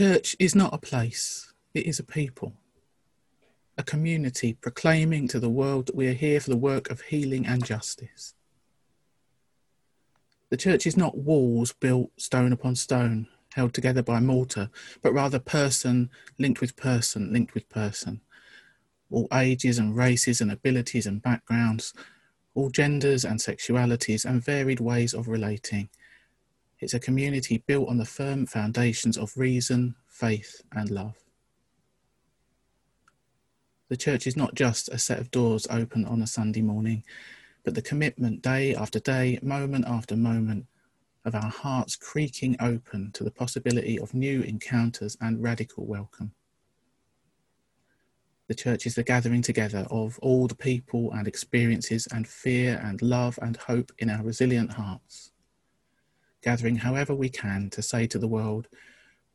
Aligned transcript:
Church 0.00 0.34
is 0.38 0.54
not 0.54 0.72
a 0.72 0.78
place, 0.78 1.52
it 1.74 1.84
is 1.84 1.98
a 1.98 2.02
people. 2.02 2.54
A 3.76 3.82
community 3.82 4.54
proclaiming 4.54 5.28
to 5.28 5.38
the 5.38 5.50
world 5.50 5.88
that 5.88 5.94
we 5.94 6.08
are 6.08 6.14
here 6.14 6.40
for 6.40 6.48
the 6.48 6.56
work 6.56 6.88
of 6.90 7.02
healing 7.02 7.44
and 7.44 7.62
justice. 7.62 8.32
The 10.48 10.56
church 10.56 10.86
is 10.86 10.96
not 10.96 11.18
walls 11.18 11.74
built 11.74 12.12
stone 12.16 12.50
upon 12.50 12.76
stone, 12.76 13.28
held 13.52 13.74
together 13.74 14.02
by 14.02 14.20
mortar, 14.20 14.70
but 15.02 15.12
rather 15.12 15.38
person 15.38 16.08
linked 16.38 16.62
with 16.62 16.76
person, 16.76 17.30
linked 17.30 17.52
with 17.52 17.68
person. 17.68 18.22
All 19.10 19.28
ages 19.34 19.76
and 19.78 19.94
races 19.94 20.40
and 20.40 20.50
abilities 20.50 21.04
and 21.04 21.20
backgrounds, 21.20 21.92
all 22.54 22.70
genders 22.70 23.26
and 23.26 23.38
sexualities 23.38 24.24
and 24.24 24.42
varied 24.42 24.80
ways 24.80 25.12
of 25.12 25.28
relating. 25.28 25.90
It's 26.80 26.94
a 26.94 27.00
community 27.00 27.62
built 27.66 27.88
on 27.88 27.98
the 27.98 28.06
firm 28.06 28.46
foundations 28.46 29.18
of 29.18 29.36
reason, 29.36 29.96
faith, 30.08 30.62
and 30.72 30.90
love. 30.90 31.16
The 33.90 33.98
church 33.98 34.26
is 34.26 34.36
not 34.36 34.54
just 34.54 34.88
a 34.88 34.98
set 34.98 35.18
of 35.18 35.30
doors 35.30 35.66
open 35.68 36.06
on 36.06 36.22
a 36.22 36.26
Sunday 36.26 36.62
morning, 36.62 37.04
but 37.64 37.74
the 37.74 37.82
commitment 37.82 38.40
day 38.40 38.74
after 38.74 38.98
day, 38.98 39.38
moment 39.42 39.84
after 39.86 40.16
moment, 40.16 40.66
of 41.26 41.34
our 41.34 41.50
hearts 41.50 41.96
creaking 41.96 42.56
open 42.60 43.12
to 43.12 43.24
the 43.24 43.30
possibility 43.30 43.98
of 43.98 44.14
new 44.14 44.40
encounters 44.40 45.18
and 45.20 45.42
radical 45.42 45.84
welcome. 45.84 46.32
The 48.48 48.54
church 48.54 48.86
is 48.86 48.94
the 48.94 49.02
gathering 49.02 49.42
together 49.42 49.86
of 49.90 50.18
all 50.20 50.46
the 50.46 50.54
people 50.54 51.12
and 51.12 51.28
experiences 51.28 52.08
and 52.12 52.26
fear 52.26 52.80
and 52.82 53.02
love 53.02 53.38
and 53.42 53.56
hope 53.56 53.92
in 53.98 54.08
our 54.08 54.22
resilient 54.22 54.72
hearts. 54.72 55.29
Gathering 56.42 56.76
however 56.76 57.14
we 57.14 57.28
can 57.28 57.68
to 57.70 57.82
say 57.82 58.06
to 58.06 58.18
the 58.18 58.28
world, 58.28 58.68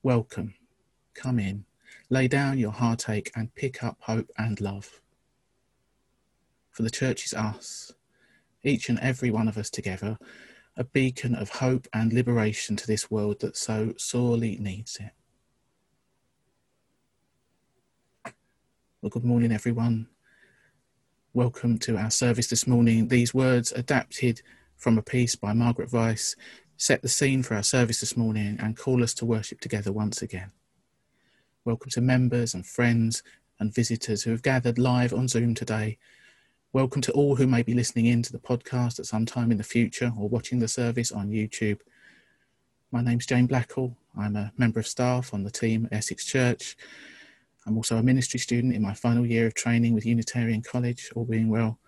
Welcome, 0.02 0.56
come 1.14 1.38
in, 1.38 1.66
lay 2.10 2.28
down 2.28 2.58
your 2.58 2.72
heartache 2.72 3.32
and 3.36 3.54
pick 3.54 3.84
up 3.84 3.98
hope 4.02 4.30
and 4.38 4.60
love. 4.60 5.02
For 6.72 6.84
the 6.84 6.90
church 6.90 7.26
is 7.26 7.34
us, 7.34 7.94
each 8.64 8.90
and 8.90 9.00
every 9.00 9.30
one 9.30 9.48
of 9.48 9.58
us 9.58 9.70
together, 9.70 10.18
a 10.76 10.84
beacon 10.84 11.36
of 11.36 11.50
hope 11.50 11.88
and 11.94 12.12
liberation 12.12 12.76
to 12.76 12.88
this 12.88 13.10
world 13.12 13.40
that 13.42 13.56
so 13.56 13.94
sorely 13.98 14.58
needs 14.58 14.98
it. 14.98 15.12
Well, 19.02 19.12
good 19.12 19.24
morning, 19.24 19.52
everyone. 19.52 20.08
Welcome 21.34 21.78
to 21.80 21.98
our 21.98 22.10
service 22.10 22.48
this 22.48 22.66
morning. 22.66 23.10
These 23.10 23.34
words, 23.34 23.72
adapted 23.74 24.42
from 24.76 24.98
a 24.98 25.04
piece 25.04 25.36
by 25.36 25.54
Margaret 25.54 25.94
Weiss, 25.94 26.36
set 26.78 27.02
the 27.02 27.10
scene 27.10 27.44
for 27.44 27.56
our 27.56 27.64
service 27.64 28.00
this 28.00 28.18
morning 28.18 28.58
and 28.60 28.78
call 28.78 29.04
us 29.04 29.14
to 29.16 29.26
worship 29.26 29.60
together 29.60 29.92
once 29.92 30.22
again. 30.22 30.52
Welcome 31.64 31.90
to 31.92 32.02
members 32.02 32.54
and 32.54 32.66
friends 32.66 33.24
and 33.60 33.74
visitors 33.74 34.24
who 34.24 34.32
have 34.32 34.44
gathered 34.44 34.78
live 34.78 35.14
on 35.14 35.28
Zoom 35.28 35.56
today. 35.56 35.98
Welcome 36.74 37.02
to 37.04 37.12
all 37.14 37.36
who 37.36 37.48
may 37.48 37.64
be 37.64 37.74
listening 37.74 38.08
in 38.08 38.22
to 38.24 38.32
the 38.32 38.40
podcast 38.40 39.00
at 39.00 39.06
some 39.06 39.26
time 39.26 39.52
in 39.52 39.58
the 39.58 39.64
future 39.64 40.12
or 40.18 40.28
watching 40.28 40.60
the 40.60 40.68
service 40.68 41.12
on 41.12 41.30
YouTube. 41.30 41.80
My 42.92 43.02
name's 43.02 43.26
Jane 43.26 43.48
Blackall. 43.48 43.96
I'm 44.18 44.36
a 44.36 44.52
member 44.58 44.80
of 44.80 44.88
staff 44.88 45.34
on 45.34 45.44
the 45.44 45.52
team 45.52 45.86
at 45.86 45.98
Essex 45.98 46.26
Church 46.26 46.76
I'm 47.66 47.78
also 47.78 47.98
a 47.98 48.04
ministry 48.04 48.40
student 48.40 48.76
in 48.76 48.82
my 48.82 48.94
final 48.94 49.26
year 49.26 49.48
of 49.48 49.56
training 49.56 49.94
with 49.94 50.06
Unitarian 50.06 50.62
College, 50.62 51.12
all 51.16 51.26
being 51.26 51.50
well. 51.50 51.80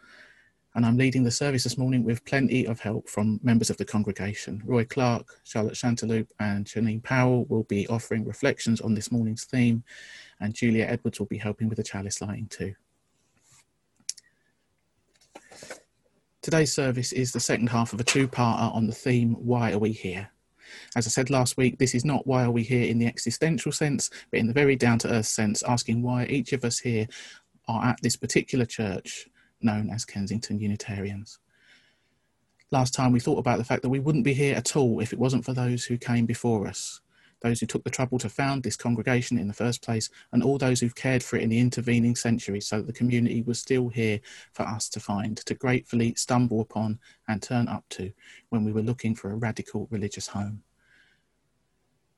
And 0.78 0.86
I'm 0.86 0.96
leading 0.96 1.24
the 1.24 1.32
service 1.32 1.64
this 1.64 1.76
morning 1.76 2.04
with 2.04 2.24
plenty 2.24 2.68
of 2.68 2.80
help 2.80 3.10
from 3.10 3.40
members 3.42 3.72
of 3.72 3.78
the 3.78 3.84
congregation. 3.84 4.62
Roy 4.64 4.86
Clark, 4.86 5.40
Charlotte 5.44 5.74
Chanteloup, 5.74 6.28
and 6.40 6.68
Janine 6.68 7.02
Powell 7.02 7.46
will 7.46 7.64
be 7.64 7.88
offering 7.88 8.24
reflections 8.24 8.80
on 8.80 8.94
this 8.94 9.12
morning's 9.12 9.46
theme, 9.46 9.84
and 10.40 10.54
Julia 10.54 10.86
Edwards 10.86 11.18
will 11.18 11.26
be 11.26 11.40
helping 11.40 11.68
with 11.68 11.78
the 11.78 11.84
chalice 11.84 12.22
lighting 12.22 12.46
too. 12.46 12.76
Today's 16.44 16.76
service 16.76 17.12
is 17.12 17.32
the 17.32 17.40
second 17.40 17.70
half 17.70 17.92
of 17.92 18.00
a 18.00 18.04
two 18.04 18.28
parter 18.28 18.72
on 18.72 18.86
the 18.86 18.94
theme 18.94 19.34
Why 19.34 19.72
Are 19.72 19.80
We 19.80 19.94
Here? 19.94 20.30
As 20.96 21.08
I 21.08 21.10
said 21.10 21.32
last 21.32 21.58
week, 21.58 21.80
this 21.80 21.96
is 21.96 22.06
not 22.06 22.28
why 22.28 22.44
are 22.44 22.52
we 22.52 22.62
here 22.62 22.88
in 22.88 23.00
the 23.00 23.08
existential 23.08 23.72
sense, 23.72 24.12
but 24.30 24.40
in 24.40 24.46
the 24.46 24.54
very 24.54 24.76
down 24.76 25.00
to 25.00 25.12
earth 25.12 25.26
sense, 25.26 25.64
asking 25.64 26.04
why 26.04 26.26
each 26.26 26.54
of 26.54 26.64
us 26.64 26.78
here 26.78 27.08
are 27.68 27.84
at 27.84 28.00
this 28.04 28.16
particular 28.16 28.66
church 28.66 29.28
known 29.62 29.90
as 29.90 30.06
Kensington 30.06 30.60
Unitarians. 30.60 31.40
Last 32.70 32.94
time 32.94 33.12
we 33.12 33.20
thought 33.20 33.40
about 33.40 33.58
the 33.58 33.64
fact 33.64 33.82
that 33.82 33.90
we 33.90 34.00
wouldn't 34.00 34.26
be 34.26 34.34
here 34.34 34.56
at 34.56 34.76
all 34.76 35.00
if 35.00 35.14
it 35.14 35.20
wasn't 35.20 35.46
for 35.46 35.54
those 35.54 35.86
who 35.86 35.98
came 35.98 36.26
before 36.26 36.68
us, 36.68 37.00
those 37.42 37.60
who 37.60 37.66
took 37.66 37.84
the 37.84 37.90
trouble 37.90 38.20
to 38.20 38.30
found 38.30 38.64
this 38.64 38.76
congregation 38.76 39.38
in 39.38 39.48
the 39.48 39.54
first 39.54 39.82
place, 39.82 40.10
and 40.32 40.44
all 40.44 40.58
those 40.58 40.82
who've 40.82 40.96
cared 40.96 41.24
for 41.24 41.38
it 41.38 41.44
in 41.44 41.50
the 41.50 41.60
intervening 41.60 42.16
centuries 42.16 42.68
so 42.68 42.78
that 42.78 42.88
the 42.88 42.94
community 42.94 43.42
was 43.42 43.60
still 43.60 43.88
here 43.88 44.20
for 44.52 44.64
us 44.64 44.90
to 44.90 45.00
find, 45.00 45.38
to 45.38 45.54
gratefully 45.54 46.14
stumble 46.16 46.60
upon 46.60 47.00
and 47.28 47.42
turn 47.42 47.68
up 47.68 47.86
to 47.90 48.12
when 48.50 48.66
we 48.66 48.74
were 48.74 48.82
looking 48.82 49.16
for 49.16 49.32
a 49.32 49.36
radical 49.36 49.88
religious 49.90 50.28
home. 50.28 50.64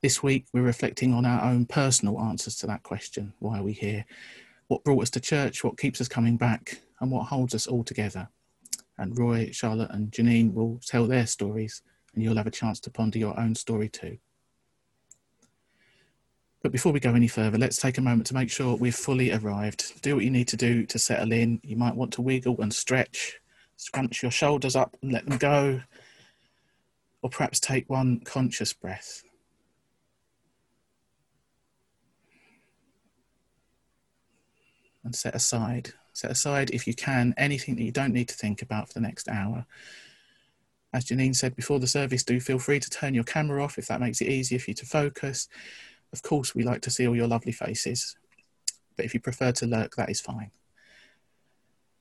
This 0.02 0.22
week, 0.22 0.46
we're 0.52 0.62
reflecting 0.62 1.12
on 1.12 1.26
our 1.26 1.44
own 1.44 1.66
personal 1.66 2.18
answers 2.20 2.56
to 2.56 2.66
that 2.66 2.82
question 2.82 3.34
why 3.38 3.58
are 3.58 3.62
we 3.62 3.74
here? 3.74 4.06
What 4.68 4.82
brought 4.82 5.02
us 5.02 5.10
to 5.10 5.20
church? 5.20 5.62
What 5.62 5.78
keeps 5.78 6.00
us 6.00 6.08
coming 6.08 6.36
back? 6.36 6.80
And 7.00 7.10
what 7.10 7.26
holds 7.26 7.54
us 7.54 7.66
all 7.66 7.84
together? 7.84 8.28
And 8.98 9.18
Roy, 9.18 9.50
Charlotte, 9.52 9.90
and 9.90 10.10
Janine 10.12 10.52
will 10.52 10.80
tell 10.84 11.06
their 11.06 11.26
stories, 11.26 11.82
and 12.14 12.22
you'll 12.22 12.36
have 12.36 12.46
a 12.46 12.50
chance 12.50 12.80
to 12.80 12.90
ponder 12.90 13.18
your 13.18 13.38
own 13.38 13.54
story 13.54 13.88
too. 13.88 14.18
But 16.62 16.72
before 16.72 16.92
we 16.92 17.00
go 17.00 17.14
any 17.14 17.28
further, 17.28 17.56
let's 17.56 17.80
take 17.80 17.96
a 17.96 18.02
moment 18.02 18.26
to 18.26 18.34
make 18.34 18.50
sure 18.50 18.76
we've 18.76 18.94
fully 18.94 19.32
arrived. 19.32 20.02
Do 20.02 20.16
what 20.16 20.24
you 20.24 20.30
need 20.30 20.48
to 20.48 20.58
do 20.58 20.84
to 20.86 20.98
settle 20.98 21.32
in. 21.32 21.58
You 21.62 21.76
might 21.76 21.96
want 21.96 22.12
to 22.14 22.22
wiggle 22.22 22.60
and 22.60 22.72
stretch, 22.72 23.40
scrunch 23.76 24.22
your 24.22 24.30
shoulders 24.30 24.76
up 24.76 24.94
and 25.00 25.10
let 25.10 25.24
them 25.24 25.38
go, 25.38 25.80
or 27.22 27.30
perhaps 27.30 27.60
take 27.60 27.88
one 27.88 28.20
conscious 28.20 28.74
breath. 28.74 29.22
and 35.04 35.14
set 35.14 35.34
aside. 35.34 35.94
Set 36.12 36.30
aside, 36.30 36.70
if 36.70 36.86
you 36.86 36.94
can, 36.94 37.34
anything 37.36 37.76
that 37.76 37.82
you 37.82 37.92
don't 37.92 38.12
need 38.12 38.28
to 38.28 38.34
think 38.34 38.62
about 38.62 38.88
for 38.88 38.94
the 38.94 39.00
next 39.00 39.28
hour. 39.28 39.66
As 40.92 41.04
Janine 41.04 41.36
said 41.36 41.54
before 41.54 41.78
the 41.78 41.86
service, 41.86 42.24
do 42.24 42.40
feel 42.40 42.58
free 42.58 42.80
to 42.80 42.90
turn 42.90 43.14
your 43.14 43.24
camera 43.24 43.62
off 43.62 43.78
if 43.78 43.86
that 43.86 44.00
makes 44.00 44.20
it 44.20 44.28
easier 44.28 44.58
for 44.58 44.70
you 44.70 44.74
to 44.74 44.86
focus. 44.86 45.48
Of 46.12 46.22
course, 46.22 46.54
we 46.54 46.64
like 46.64 46.82
to 46.82 46.90
see 46.90 47.06
all 47.06 47.14
your 47.14 47.28
lovely 47.28 47.52
faces, 47.52 48.16
but 48.96 49.04
if 49.04 49.14
you 49.14 49.20
prefer 49.20 49.52
to 49.52 49.66
lurk, 49.66 49.94
that 49.96 50.10
is 50.10 50.20
fine. 50.20 50.50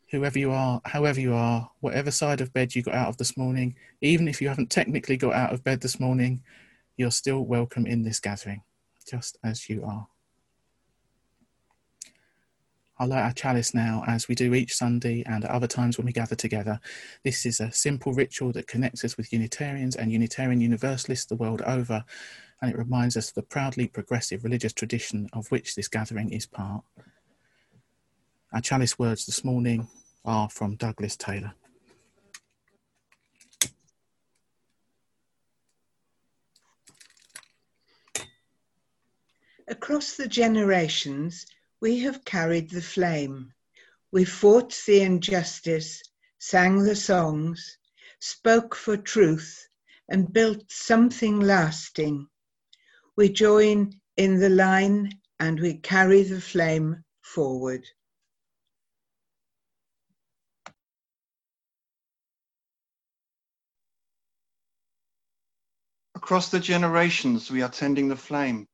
Whoever 0.10 0.40
you 0.40 0.52
are, 0.52 0.82
however 0.86 1.20
you 1.20 1.36
are, 1.36 1.70
whatever 1.82 2.10
side 2.10 2.42
of 2.42 2.52
bed 2.52 2.74
you 2.74 2.82
got 2.82 2.96
out 2.96 3.10
of 3.10 3.18
this 3.18 3.38
morning, 3.38 3.76
even 4.02 4.28
if 4.28 4.42
you 4.42 4.50
haven't 4.50 4.72
technically 4.72 5.18
got 5.18 5.34
out 5.34 5.54
of 5.54 5.64
bed 5.64 5.82
this 5.82 6.00
morning, 6.00 6.42
you're 6.98 7.12
still 7.12 7.46
welcome 7.46 7.86
in 7.86 8.02
this 8.02 8.20
gathering, 8.20 8.64
just 9.08 9.38
as 9.44 9.70
you 9.70 9.84
are. 9.86 10.08
I'll 13.02 13.08
light 13.08 13.24
our 13.24 13.32
chalice 13.32 13.74
now 13.74 14.04
as 14.08 14.28
we 14.28 14.36
do 14.36 14.54
each 14.54 14.74
Sunday 14.74 15.24
and 15.26 15.46
at 15.46 15.52
other 15.52 15.68
times 15.68 15.98
when 15.98 16.06
we 16.06 16.12
gather 16.12 16.36
together. 16.36 16.82
This 17.24 17.46
is 17.46 17.62
a 17.62 17.72
simple 17.72 18.12
ritual 18.12 18.52
that 18.52 18.68
connects 18.68 19.06
us 19.06 19.16
with 19.16 19.32
Unitarians 19.32 19.96
and 19.96 20.12
Unitarian 20.12 20.60
Universalists 20.60 21.26
the 21.26 21.38
world 21.38 21.62
over, 21.62 22.04
and 22.62 22.70
it 22.70 22.78
reminds 22.78 23.16
us 23.16 23.30
of 23.30 23.36
the 23.36 23.44
proudly 23.44 23.88
progressive 23.88 24.44
religious 24.44 24.74
tradition 24.74 25.30
of 25.32 25.50
which 25.50 25.76
this 25.76 25.88
gathering 25.88 26.30
is 26.34 26.46
part. 26.46 26.84
Our 28.52 28.60
chalice 28.60 29.00
words 29.00 29.26
this 29.26 29.46
morning 29.46 29.88
are 30.26 30.50
from 30.50 30.76
Douglas 30.76 31.16
Taylor. 31.16 31.54
Across 39.70 40.18
the 40.18 40.28
generations, 40.28 41.46
we 41.82 42.00
have 42.00 42.26
carried 42.26 42.70
the 42.70 42.82
flame. 42.82 43.54
We 44.12 44.26
fought 44.26 44.78
the 44.86 45.02
injustice, 45.02 46.04
sang 46.40 46.84
the 46.84 46.96
songs, 46.96 47.78
spoke 48.20 48.76
for 48.76 48.98
truth, 48.98 49.68
and 50.10 50.32
built 50.32 50.72
something 50.72 51.40
lasting. 51.40 52.28
We 53.16 53.30
join 53.30 53.94
in 54.18 54.40
the 54.40 54.50
line 54.50 55.20
and 55.40 55.60
we 55.60 55.76
carry 55.76 56.24
the 56.24 56.42
flame 56.42 57.04
forward. 57.22 57.86
Across 66.16 66.50
the 66.50 66.60
generations, 66.60 67.50
we 67.50 67.62
are 67.62 67.70
tending 67.70 68.10
the 68.10 68.16
flame. 68.16 68.69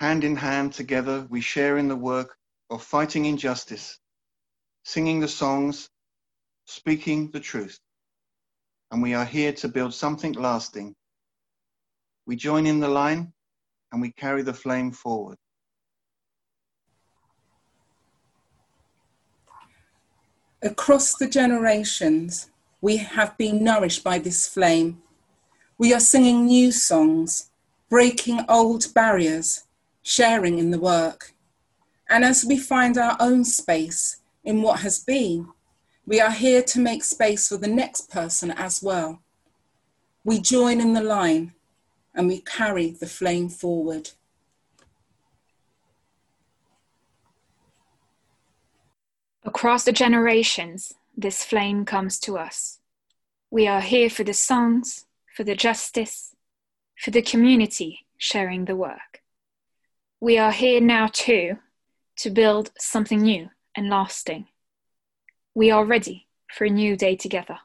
Hand 0.00 0.24
in 0.24 0.34
hand 0.34 0.72
together, 0.72 1.26
we 1.28 1.42
share 1.42 1.76
in 1.76 1.86
the 1.86 1.94
work 1.94 2.34
of 2.70 2.82
fighting 2.82 3.26
injustice, 3.26 3.98
singing 4.82 5.20
the 5.20 5.28
songs, 5.28 5.90
speaking 6.64 7.30
the 7.32 7.38
truth. 7.38 7.78
And 8.90 9.02
we 9.02 9.12
are 9.12 9.26
here 9.26 9.52
to 9.52 9.68
build 9.68 9.92
something 9.92 10.32
lasting. 10.32 10.94
We 12.24 12.34
join 12.36 12.66
in 12.66 12.80
the 12.80 12.88
line 12.88 13.34
and 13.92 14.00
we 14.00 14.10
carry 14.12 14.40
the 14.40 14.54
flame 14.54 14.90
forward. 14.90 15.36
Across 20.62 21.16
the 21.16 21.28
generations, 21.28 22.50
we 22.80 22.96
have 22.96 23.36
been 23.36 23.62
nourished 23.62 24.02
by 24.02 24.18
this 24.18 24.48
flame. 24.48 25.02
We 25.76 25.92
are 25.92 26.00
singing 26.00 26.46
new 26.46 26.72
songs, 26.72 27.50
breaking 27.90 28.46
old 28.48 28.94
barriers, 28.94 29.64
sharing 30.10 30.58
in 30.58 30.72
the 30.72 30.80
work. 30.80 31.34
And 32.08 32.24
as 32.24 32.44
we 32.44 32.58
find 32.58 32.98
our 32.98 33.16
own 33.20 33.44
space 33.44 34.20
in 34.42 34.60
what 34.60 34.80
has 34.80 34.98
been, 34.98 35.46
we 36.04 36.20
are 36.20 36.32
here 36.32 36.62
to 36.62 36.80
make 36.80 37.04
space 37.04 37.46
for 37.48 37.56
the 37.56 37.68
next 37.68 38.10
person 38.10 38.50
as 38.50 38.82
well. 38.82 39.20
We 40.24 40.40
join 40.40 40.80
in 40.80 40.94
the 40.94 41.00
line 41.00 41.52
and 42.12 42.26
we 42.26 42.40
carry 42.40 42.90
the 42.90 43.06
flame 43.06 43.48
forward. 43.48 44.10
Across 49.44 49.84
the 49.84 49.92
generations, 49.92 50.94
this 51.16 51.44
flame 51.44 51.84
comes 51.84 52.18
to 52.20 52.36
us. 52.36 52.80
We 53.48 53.68
are 53.68 53.80
here 53.80 54.10
for 54.10 54.24
the 54.24 54.34
songs, 54.34 55.06
for 55.36 55.44
the 55.44 55.54
justice, 55.54 56.34
for 56.96 57.12
the 57.12 57.22
community 57.22 58.06
sharing 58.18 58.64
the 58.64 58.76
work. 58.76 59.19
We 60.22 60.36
are 60.36 60.52
here 60.52 60.82
now 60.82 61.08
too 61.10 61.56
to 62.18 62.28
build 62.28 62.72
something 62.78 63.22
new 63.22 63.48
and 63.74 63.88
lasting. 63.88 64.48
We 65.54 65.70
are 65.70 65.82
ready 65.82 66.28
for 66.52 66.66
a 66.66 66.70
new 66.70 66.94
day 66.94 67.16
together. 67.16 67.58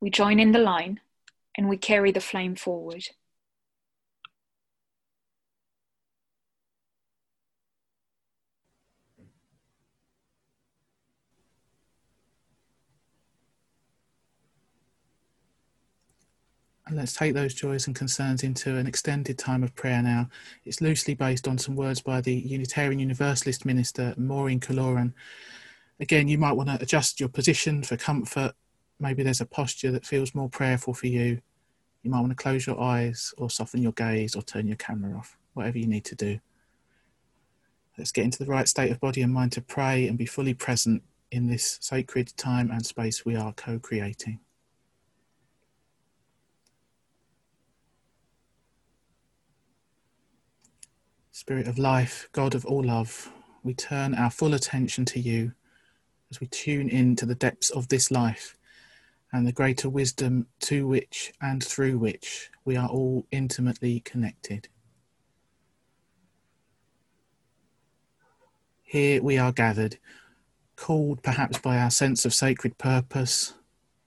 We 0.00 0.08
join 0.08 0.40
in 0.40 0.52
the 0.52 0.58
line 0.58 1.00
and 1.54 1.68
we 1.68 1.76
carry 1.76 2.12
the 2.12 2.22
flame 2.22 2.56
forward. 2.56 3.08
And 16.94 17.00
let's 17.00 17.12
take 17.12 17.34
those 17.34 17.54
joys 17.54 17.88
and 17.88 17.96
concerns 17.96 18.44
into 18.44 18.76
an 18.76 18.86
extended 18.86 19.36
time 19.36 19.64
of 19.64 19.74
prayer 19.74 20.00
now. 20.00 20.28
It's 20.64 20.80
loosely 20.80 21.14
based 21.14 21.48
on 21.48 21.58
some 21.58 21.74
words 21.74 22.00
by 22.00 22.20
the 22.20 22.32
Unitarian 22.32 23.00
Universalist 23.00 23.64
minister, 23.64 24.14
Maureen 24.16 24.60
Killoran. 24.60 25.12
Again, 25.98 26.28
you 26.28 26.38
might 26.38 26.52
want 26.52 26.68
to 26.68 26.78
adjust 26.80 27.18
your 27.18 27.28
position 27.28 27.82
for 27.82 27.96
comfort. 27.96 28.52
Maybe 29.00 29.24
there's 29.24 29.40
a 29.40 29.44
posture 29.44 29.90
that 29.90 30.06
feels 30.06 30.36
more 30.36 30.48
prayerful 30.48 30.94
for 30.94 31.08
you. 31.08 31.40
You 32.04 32.12
might 32.12 32.20
want 32.20 32.30
to 32.30 32.36
close 32.36 32.64
your 32.64 32.80
eyes 32.80 33.34
or 33.38 33.50
soften 33.50 33.82
your 33.82 33.90
gaze 33.90 34.36
or 34.36 34.42
turn 34.42 34.68
your 34.68 34.76
camera 34.76 35.18
off, 35.18 35.36
whatever 35.54 35.78
you 35.78 35.88
need 35.88 36.04
to 36.04 36.14
do. 36.14 36.38
Let's 37.98 38.12
get 38.12 38.24
into 38.24 38.38
the 38.38 38.48
right 38.48 38.68
state 38.68 38.92
of 38.92 39.00
body 39.00 39.20
and 39.20 39.32
mind 39.32 39.50
to 39.54 39.60
pray 39.60 40.06
and 40.06 40.16
be 40.16 40.26
fully 40.26 40.54
present 40.54 41.02
in 41.32 41.48
this 41.48 41.76
sacred 41.80 42.36
time 42.36 42.70
and 42.70 42.86
space 42.86 43.24
we 43.24 43.34
are 43.34 43.52
co 43.52 43.80
creating. 43.80 44.38
Spirit 51.34 51.66
of 51.66 51.78
life, 51.80 52.28
God 52.30 52.54
of 52.54 52.64
all 52.64 52.84
love, 52.84 53.32
we 53.64 53.74
turn 53.74 54.14
our 54.14 54.30
full 54.30 54.54
attention 54.54 55.04
to 55.06 55.18
you 55.18 55.50
as 56.30 56.40
we 56.40 56.46
tune 56.46 56.88
in 56.88 57.16
to 57.16 57.26
the 57.26 57.34
depths 57.34 57.70
of 57.70 57.88
this 57.88 58.12
life 58.12 58.56
and 59.32 59.44
the 59.44 59.52
greater 59.52 59.90
wisdom 59.90 60.46
to 60.60 60.86
which 60.86 61.32
and 61.42 61.64
through 61.64 61.98
which 61.98 62.52
we 62.64 62.76
are 62.76 62.88
all 62.88 63.26
intimately 63.32 63.98
connected. 63.98 64.68
Here 68.84 69.20
we 69.20 69.36
are 69.36 69.50
gathered, 69.50 69.98
called 70.76 71.20
perhaps 71.24 71.58
by 71.58 71.78
our 71.78 71.90
sense 71.90 72.24
of 72.24 72.32
sacred 72.32 72.78
purpose 72.78 73.54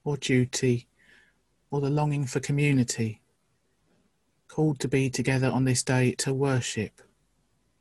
or 0.02 0.16
duty 0.16 0.88
or 1.70 1.82
the 1.82 1.90
longing 1.90 2.24
for 2.24 2.40
community, 2.40 3.20
called 4.48 4.80
to 4.80 4.88
be 4.88 5.10
together 5.10 5.50
on 5.50 5.64
this 5.64 5.82
day 5.82 6.12
to 6.12 6.32
worship 6.32 7.02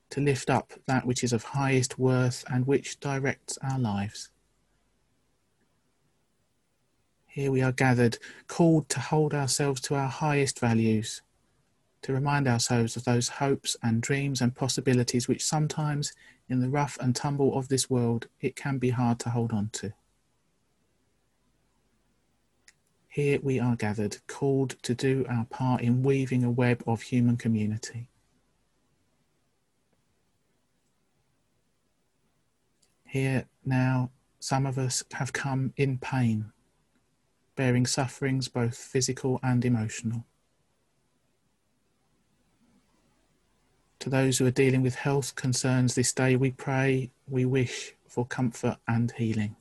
to 0.09 0.21
lift 0.21 0.49
up 0.49 0.73
that 0.85 1.05
which 1.05 1.23
is 1.23 1.33
of 1.33 1.43
highest 1.43 1.99
worth 1.99 2.43
and 2.49 2.65
which 2.65 2.99
directs 2.99 3.57
our 3.61 3.79
lives. 3.79 4.29
Here 7.27 7.51
we 7.51 7.61
are 7.61 7.71
gathered, 7.71 8.17
called 8.47 8.89
to 8.89 8.99
hold 8.99 9.33
ourselves 9.33 9.79
to 9.81 9.95
our 9.95 10.07
highest 10.07 10.59
values, 10.59 11.21
to 12.01 12.13
remind 12.13 12.47
ourselves 12.47 12.95
of 12.95 13.03
those 13.03 13.27
hopes 13.27 13.75
and 13.83 14.01
dreams 14.01 14.41
and 14.41 14.55
possibilities 14.55 15.27
which 15.27 15.43
sometimes, 15.43 16.13
in 16.49 16.61
the 16.61 16.69
rough 16.69 16.97
and 16.99 17.15
tumble 17.15 17.57
of 17.57 17.67
this 17.67 17.89
world, 17.89 18.27
it 18.41 18.55
can 18.55 18.77
be 18.77 18.89
hard 18.89 19.19
to 19.19 19.29
hold 19.29 19.51
on 19.51 19.69
to. 19.73 19.93
Here 23.07 23.39
we 23.41 23.59
are 23.59 23.75
gathered, 23.75 24.17
called 24.27 24.75
to 24.83 24.93
do 24.93 25.25
our 25.29 25.45
part 25.45 25.81
in 25.81 26.03
weaving 26.03 26.43
a 26.43 26.51
web 26.51 26.83
of 26.87 27.01
human 27.01 27.35
community. 27.35 28.09
Here 33.17 33.45
now, 33.65 34.11
some 34.39 34.67
of 34.67 34.77
us 34.77 35.03
have 35.13 35.33
come 35.33 35.73
in 35.75 35.97
pain, 35.97 36.51
bearing 37.55 37.87
sufferings 37.87 38.47
both 38.47 38.77
physical 38.77 39.39
and 39.41 39.65
emotional. 39.65 40.23
To 44.01 44.11
those 44.11 44.37
who 44.37 44.45
are 44.45 44.51
dealing 44.51 44.83
with 44.83 44.93
health 44.93 45.33
concerns 45.33 45.95
this 45.95 46.13
day, 46.13 46.35
we 46.35 46.51
pray, 46.51 47.09
we 47.27 47.43
wish 47.43 47.95
for 48.07 48.23
comfort 48.23 48.77
and 48.87 49.11
healing. 49.13 49.55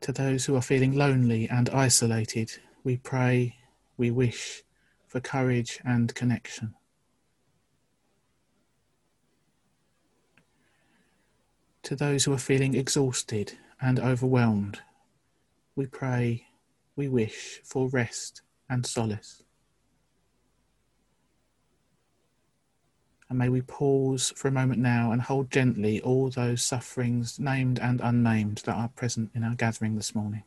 To 0.00 0.10
those 0.10 0.46
who 0.46 0.56
are 0.56 0.62
feeling 0.62 0.96
lonely 0.96 1.46
and 1.50 1.68
isolated, 1.68 2.52
we 2.82 2.96
pray, 2.96 3.56
we 3.98 4.10
wish 4.10 4.62
for 5.06 5.20
courage 5.20 5.80
and 5.84 6.14
connection. 6.14 6.76
To 11.84 11.96
those 11.96 12.24
who 12.24 12.32
are 12.32 12.38
feeling 12.38 12.74
exhausted 12.74 13.58
and 13.80 13.98
overwhelmed, 13.98 14.80
we 15.74 15.86
pray, 15.86 16.46
we 16.94 17.08
wish 17.08 17.60
for 17.64 17.88
rest 17.88 18.42
and 18.68 18.84
solace. 18.84 19.42
And 23.28 23.38
may 23.38 23.48
we 23.48 23.62
pause 23.62 24.32
for 24.36 24.48
a 24.48 24.52
moment 24.52 24.80
now 24.80 25.12
and 25.12 25.22
hold 25.22 25.50
gently 25.50 26.00
all 26.00 26.30
those 26.30 26.62
sufferings, 26.62 27.38
named 27.38 27.78
and 27.78 28.00
unnamed, 28.00 28.62
that 28.64 28.74
are 28.74 28.88
present 28.88 29.30
in 29.34 29.44
our 29.44 29.54
gathering 29.54 29.94
this 29.94 30.14
morning. 30.14 30.42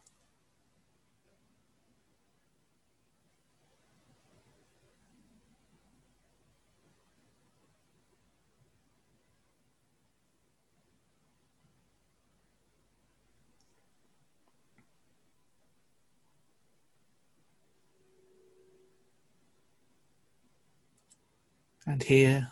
And 21.94 22.02
here, 22.02 22.50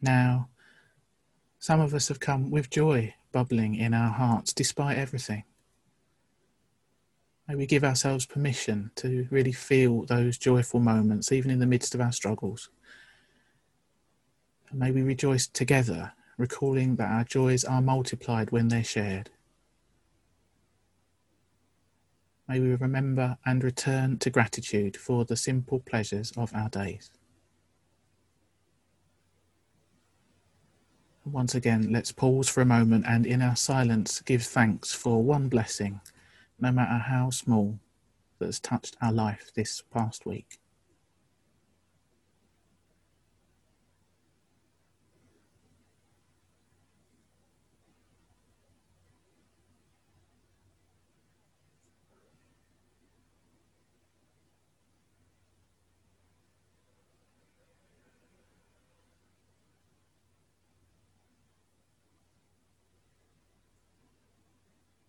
now, 0.00 0.48
some 1.58 1.80
of 1.80 1.92
us 1.92 2.06
have 2.06 2.20
come 2.20 2.52
with 2.52 2.70
joy 2.70 3.16
bubbling 3.32 3.74
in 3.74 3.92
our 3.92 4.12
hearts 4.12 4.52
despite 4.52 4.96
everything. 4.96 5.42
May 7.48 7.56
we 7.56 7.66
give 7.66 7.82
ourselves 7.82 8.26
permission 8.26 8.92
to 8.94 9.26
really 9.28 9.50
feel 9.50 10.04
those 10.04 10.38
joyful 10.38 10.78
moments, 10.78 11.32
even 11.32 11.50
in 11.50 11.58
the 11.58 11.66
midst 11.66 11.96
of 11.96 12.00
our 12.00 12.12
struggles. 12.12 12.70
And 14.70 14.78
may 14.78 14.92
we 14.92 15.02
rejoice 15.02 15.48
together, 15.48 16.12
recalling 16.38 16.94
that 16.94 17.10
our 17.10 17.24
joys 17.24 17.64
are 17.64 17.82
multiplied 17.82 18.52
when 18.52 18.68
they're 18.68 18.84
shared. 18.84 19.30
May 22.46 22.60
we 22.60 22.76
remember 22.76 23.36
and 23.44 23.64
return 23.64 24.18
to 24.18 24.30
gratitude 24.30 24.96
for 24.96 25.24
the 25.24 25.36
simple 25.36 25.80
pleasures 25.80 26.32
of 26.36 26.54
our 26.54 26.68
days. 26.68 27.10
Once 31.32 31.56
again, 31.56 31.90
let's 31.90 32.12
pause 32.12 32.48
for 32.48 32.60
a 32.60 32.64
moment 32.64 33.04
and 33.08 33.26
in 33.26 33.42
our 33.42 33.56
silence 33.56 34.20
give 34.20 34.44
thanks 34.44 34.92
for 34.92 35.24
one 35.24 35.48
blessing, 35.48 36.00
no 36.60 36.70
matter 36.70 36.98
how 36.98 37.28
small, 37.30 37.76
that 38.38 38.46
has 38.46 38.60
touched 38.60 38.96
our 39.02 39.12
life 39.12 39.50
this 39.56 39.82
past 39.92 40.24
week. 40.24 40.60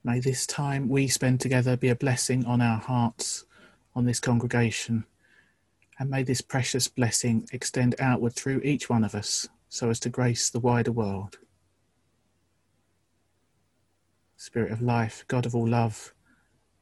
May 0.08 0.22
this 0.22 0.48
time 0.48 0.88
we 0.88 1.10
spend 1.10 1.42
together 1.42 1.76
be 1.76 1.90
a 1.90 1.96
blessing 1.96 2.46
on 2.46 2.62
our 2.62 2.80
hearts, 2.80 3.44
on 3.94 4.06
this 4.06 4.22
congregation, 4.22 5.06
and 6.00 6.10
may 6.10 6.24
this 6.24 6.40
precious 6.40 6.88
blessing 6.88 7.46
extend 7.52 7.94
outward 8.00 8.34
through 8.34 8.62
each 8.64 8.90
one 8.90 9.04
of 9.04 9.14
us 9.14 9.50
so 9.68 9.90
as 9.90 10.00
to 10.00 10.10
grace 10.10 10.50
the 10.50 10.62
wider 10.62 10.94
world. 10.94 11.40
Spirit 14.38 14.72
of 14.72 14.82
life, 14.82 15.26
God 15.28 15.46
of 15.46 15.54
all 15.54 15.68
love, 15.68 16.14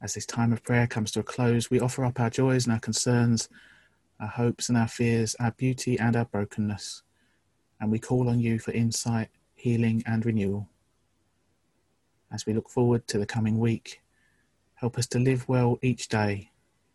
as 0.03 0.13
this 0.13 0.27
time 0.27 0.53
of 0.53 0.61
prayer 0.61 0.85
comes 0.85 1.09
to 1.13 1.21
a 1.21 1.23
close, 1.23 1.71
we 1.71 1.79
offer 1.79 2.05
up 2.05 2.19
our 2.19 2.29
joys 2.29 2.65
and 2.65 2.73
our 2.73 2.79
concerns, 2.79 3.49
our 4.19 4.27
hopes 4.27 4.69
and 4.69 4.77
our 4.77 4.87
fears, 4.87 5.35
our 5.39 5.51
beauty 5.53 5.97
and 5.97 6.15
our 6.15 6.25
brokenness, 6.25 7.01
and 7.81 7.91
we 7.91 7.97
call 7.97 8.29
on 8.29 8.39
you 8.39 8.59
for 8.59 8.69
insight, 8.73 9.29
healing, 9.55 10.03
and 10.05 10.27
renewal. 10.27 10.69
As 12.31 12.45
we 12.45 12.53
look 12.53 12.69
forward 12.69 13.07
to 13.07 13.17
the 13.17 13.25
coming 13.25 13.59
week, 13.59 14.01
help 14.75 14.97
us 14.97 15.07
to 15.07 15.19
live 15.19 15.47
well 15.47 15.79
each 15.81 16.07
day, 16.07 16.51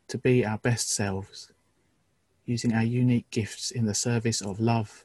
to 0.09 0.19
be 0.19 0.45
our 0.45 0.59
best 0.59 0.91
selves, 0.91 1.53
using 2.45 2.75
our 2.75 2.83
unique 2.83 3.31
gifts 3.31 3.71
in 3.71 3.87
the 3.87 3.95
service 3.95 4.41
of 4.41 4.61
love, 4.61 5.05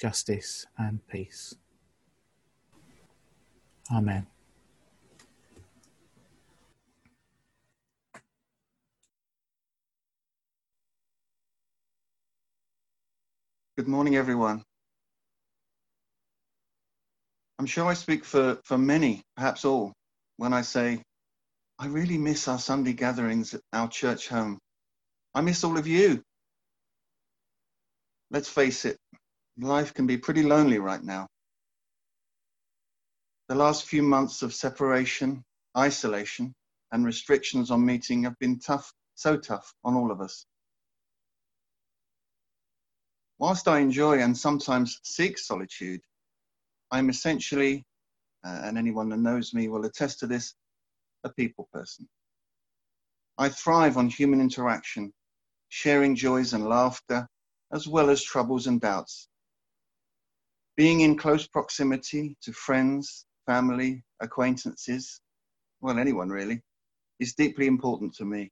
justice, 0.00 0.66
and 0.78 1.06
peace. 1.08 1.54
Amen. 3.92 4.26
Good 13.76 13.88
morning, 13.88 14.16
everyone. 14.16 14.64
I'm 17.58 17.66
sure 17.66 17.86
I 17.86 17.94
speak 17.94 18.24
for, 18.24 18.60
for 18.64 18.78
many, 18.78 19.22
perhaps 19.36 19.64
all, 19.64 19.92
when 20.36 20.52
I 20.52 20.62
say, 20.62 21.02
I 21.78 21.86
really 21.86 22.18
miss 22.18 22.46
our 22.46 22.58
Sunday 22.58 22.92
gatherings 22.92 23.54
at 23.54 23.60
our 23.72 23.88
church 23.88 24.28
home. 24.28 24.58
I 25.34 25.40
miss 25.40 25.64
all 25.64 25.76
of 25.76 25.86
you. 25.86 26.22
Let's 28.30 28.48
face 28.48 28.84
it, 28.84 28.96
life 29.58 29.94
can 29.94 30.06
be 30.06 30.18
pretty 30.18 30.42
lonely 30.42 30.78
right 30.78 31.02
now. 31.02 31.26
The 33.48 33.54
last 33.54 33.86
few 33.86 34.02
months 34.02 34.42
of 34.42 34.54
separation, 34.54 35.42
isolation, 35.76 36.52
and 36.92 37.04
restrictions 37.04 37.70
on 37.70 37.84
meeting 37.84 38.24
have 38.24 38.38
been 38.38 38.58
tough, 38.58 38.92
so 39.14 39.36
tough 39.36 39.72
on 39.84 39.94
all 39.94 40.12
of 40.12 40.20
us. 40.20 40.44
Whilst 43.38 43.66
I 43.68 43.78
enjoy 43.78 44.18
and 44.18 44.36
sometimes 44.36 45.00
seek 45.02 45.38
solitude, 45.38 46.00
I'm 46.90 47.10
essentially, 47.10 47.84
uh, 48.44 48.60
and 48.64 48.78
anyone 48.78 49.08
that 49.10 49.18
knows 49.18 49.52
me 49.52 49.68
will 49.68 49.84
attest 49.84 50.20
to 50.20 50.26
this, 50.26 50.54
a 51.24 51.30
people 51.30 51.68
person. 51.72 52.08
I 53.36 53.48
thrive 53.48 53.96
on 53.96 54.08
human 54.08 54.40
interaction, 54.40 55.12
sharing 55.68 56.16
joys 56.16 56.54
and 56.54 56.66
laughter, 56.66 57.28
as 57.72 57.86
well 57.86 58.10
as 58.10 58.22
troubles 58.22 58.66
and 58.66 58.80
doubts. 58.80 59.28
Being 60.76 61.00
in 61.00 61.16
close 61.16 61.46
proximity 61.46 62.36
to 62.42 62.52
friends, 62.52 63.26
family, 63.46 64.04
acquaintances, 64.20 65.20
well, 65.80 65.98
anyone 65.98 66.30
really, 66.30 66.62
is 67.20 67.34
deeply 67.34 67.66
important 67.66 68.14
to 68.14 68.24
me. 68.24 68.50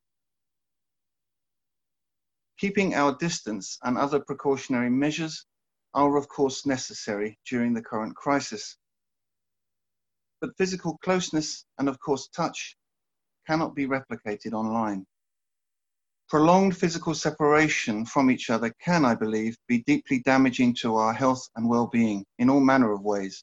Keeping 2.59 2.95
our 2.95 3.17
distance 3.17 3.79
and 3.83 3.99
other 3.99 4.21
precautionary 4.21 4.91
measures 4.91 5.47
are 5.97 6.17
of 6.17 6.29
course 6.29 6.67
necessary 6.67 7.39
during 7.49 7.73
the 7.73 7.83
current 7.83 8.15
crisis. 8.15 8.77
But 10.41 10.57
physical 10.59 10.99
closeness 10.99 11.65
and 11.79 11.89
of 11.89 11.99
course 11.99 12.29
touch 12.29 12.77
cannot 13.47 13.75
be 13.75 13.87
replicated 13.87 14.53
online. 14.53 15.07
Prolonged 16.29 16.77
physical 16.77 17.15
separation 17.15 18.05
from 18.05 18.31
each 18.31 18.51
other 18.51 18.75
can, 18.85 19.05
I 19.05 19.15
believe, 19.15 19.57
be 19.69 19.85
deeply 19.85 20.19
damaging 20.21 20.75
to 20.81 20.97
our 20.97 21.15
health 21.15 21.49
and 21.57 21.69
well-being 21.69 22.27
in 22.39 22.51
all 22.51 22.61
manner 22.61 22.93
of 22.93 23.03
ways. 23.03 23.43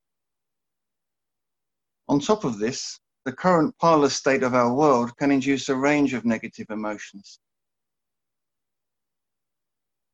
On 2.10 2.20
top 2.20 2.44
of 2.44 2.60
this, 2.60 3.00
the 3.26 3.32
current 3.32 3.74
parlous 3.80 4.16
state 4.16 4.44
of 4.44 4.54
our 4.54 4.74
world 4.74 5.16
can 5.18 5.32
induce 5.32 5.70
a 5.70 5.76
range 5.76 6.14
of 6.14 6.26
negative 6.26 6.68
emotions, 6.70 7.40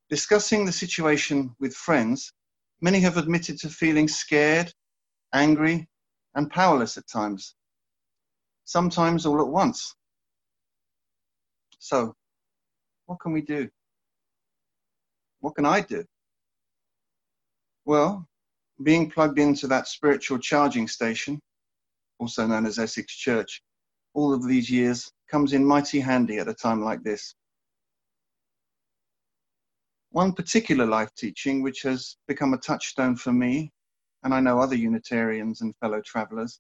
Discussing 0.10 0.66
the 0.66 0.72
situation 0.72 1.56
with 1.60 1.76
friends, 1.76 2.34
many 2.82 3.00
have 3.02 3.18
admitted 3.18 3.60
to 3.60 3.70
feeling 3.70 4.08
scared, 4.08 4.74
angry, 5.34 5.88
and 6.34 6.50
powerless 6.50 6.98
at 6.98 7.08
times, 7.08 7.56
sometimes 8.66 9.28
all 9.28 9.40
at 9.40 9.48
once. 9.48 9.96
So, 11.78 12.16
what 13.06 13.20
can 13.20 13.34
we 13.34 13.42
do? 13.42 13.70
What 15.42 15.56
can 15.56 15.66
I 15.66 15.82
do? 15.82 16.04
Well, 17.86 18.28
being 18.84 19.12
plugged 19.12 19.40
into 19.40 19.68
that 19.68 19.88
spiritual 19.88 20.40
charging 20.40 20.88
station, 20.88 21.40
also 22.18 22.48
known 22.48 22.66
as 22.66 22.80
Essex 22.80 23.16
Church, 23.16 23.62
all 24.14 24.34
of 24.34 24.48
these 24.48 24.70
years 24.70 25.12
comes 25.30 25.54
in 25.54 25.64
mighty 25.64 26.00
handy 26.00 26.40
at 26.40 26.48
a 26.48 26.54
time 26.54 26.84
like 26.84 27.04
this. 27.04 27.36
One 30.12 30.34
particular 30.34 30.88
life 30.88 31.14
teaching, 31.16 31.62
which 31.62 31.84
has 31.84 32.18
become 32.28 32.54
a 32.54 32.58
touchstone 32.58 33.16
for 33.16 33.32
me, 33.32 33.72
and 34.24 34.34
I 34.34 34.40
know 34.40 34.60
other 34.60 34.76
Unitarians 34.76 35.62
and 35.62 35.76
fellow 35.78 36.02
travellers, 36.02 36.60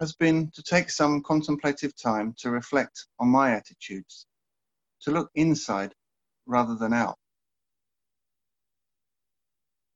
has 0.00 0.14
been 0.14 0.50
to 0.50 0.62
take 0.62 0.90
some 0.90 1.22
contemplative 1.22 1.96
time 1.96 2.34
to 2.38 2.50
reflect 2.50 3.06
on 3.18 3.28
my 3.28 3.52
attitudes, 3.52 4.26
to 5.00 5.10
look 5.10 5.30
inside 5.34 5.94
rather 6.46 6.74
than 6.74 6.92
out. 6.92 7.18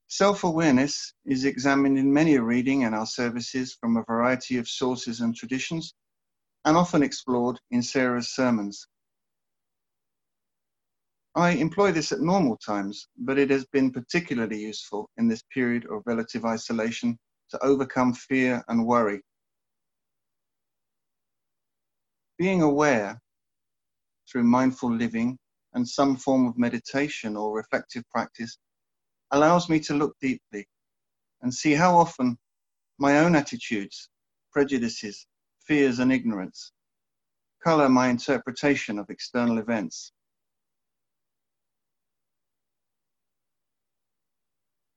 Self 0.09 0.45
awareness 0.45 1.13
is 1.27 1.45
examined 1.45 1.99
in 1.99 2.13
many 2.13 2.37
a 2.37 2.43
reading 2.43 2.85
and 2.85 2.95
our 2.95 3.07
services 3.07 3.75
from 3.75 3.97
a 3.97 4.05
variety 4.05 4.57
of 4.57 4.69
sources 4.69 5.21
and 5.21 5.37
traditions, 5.37 5.95
and 6.65 6.77
often 6.77 7.03
explored 7.03 7.61
in 7.71 7.83
Sarah's 7.83 8.31
sermons. 8.31 8.87
I 11.37 11.51
employ 11.51 11.91
this 11.91 12.13
at 12.13 12.21
normal 12.21 12.57
times, 12.57 13.09
but 13.19 13.39
it 13.39 13.51
has 13.51 13.65
been 13.67 13.91
particularly 13.91 14.61
useful 14.61 15.11
in 15.17 15.27
this 15.27 15.43
period 15.53 15.85
of 15.87 16.03
relative 16.07 16.45
isolation 16.45 17.19
to 17.51 17.63
overcome 17.65 18.15
fear 18.15 18.63
and 18.69 18.87
worry. 18.87 19.21
Being 22.39 22.63
aware 22.63 23.21
through 24.31 24.45
mindful 24.45 24.93
living 24.93 25.39
and 25.73 25.89
some 25.89 26.17
form 26.17 26.47
of 26.47 26.57
meditation 26.57 27.37
or 27.37 27.57
reflective 27.57 28.05
practice 28.11 28.57
allows 29.33 29.69
me 29.69 29.81
to 29.81 29.95
look 29.95 30.15
deeply 30.21 30.67
and 31.43 31.53
see 31.53 31.73
how 31.73 31.97
often 31.97 32.39
my 32.99 33.19
own 33.19 33.35
attitudes, 33.35 34.09
prejudices, 34.53 35.27
fears, 35.67 35.99
and 35.99 36.13
ignorance 36.13 36.73
color 37.65 37.89
my 37.89 38.09
interpretation 38.09 38.99
of 38.99 39.09
external 39.09 39.59
events. 39.59 40.13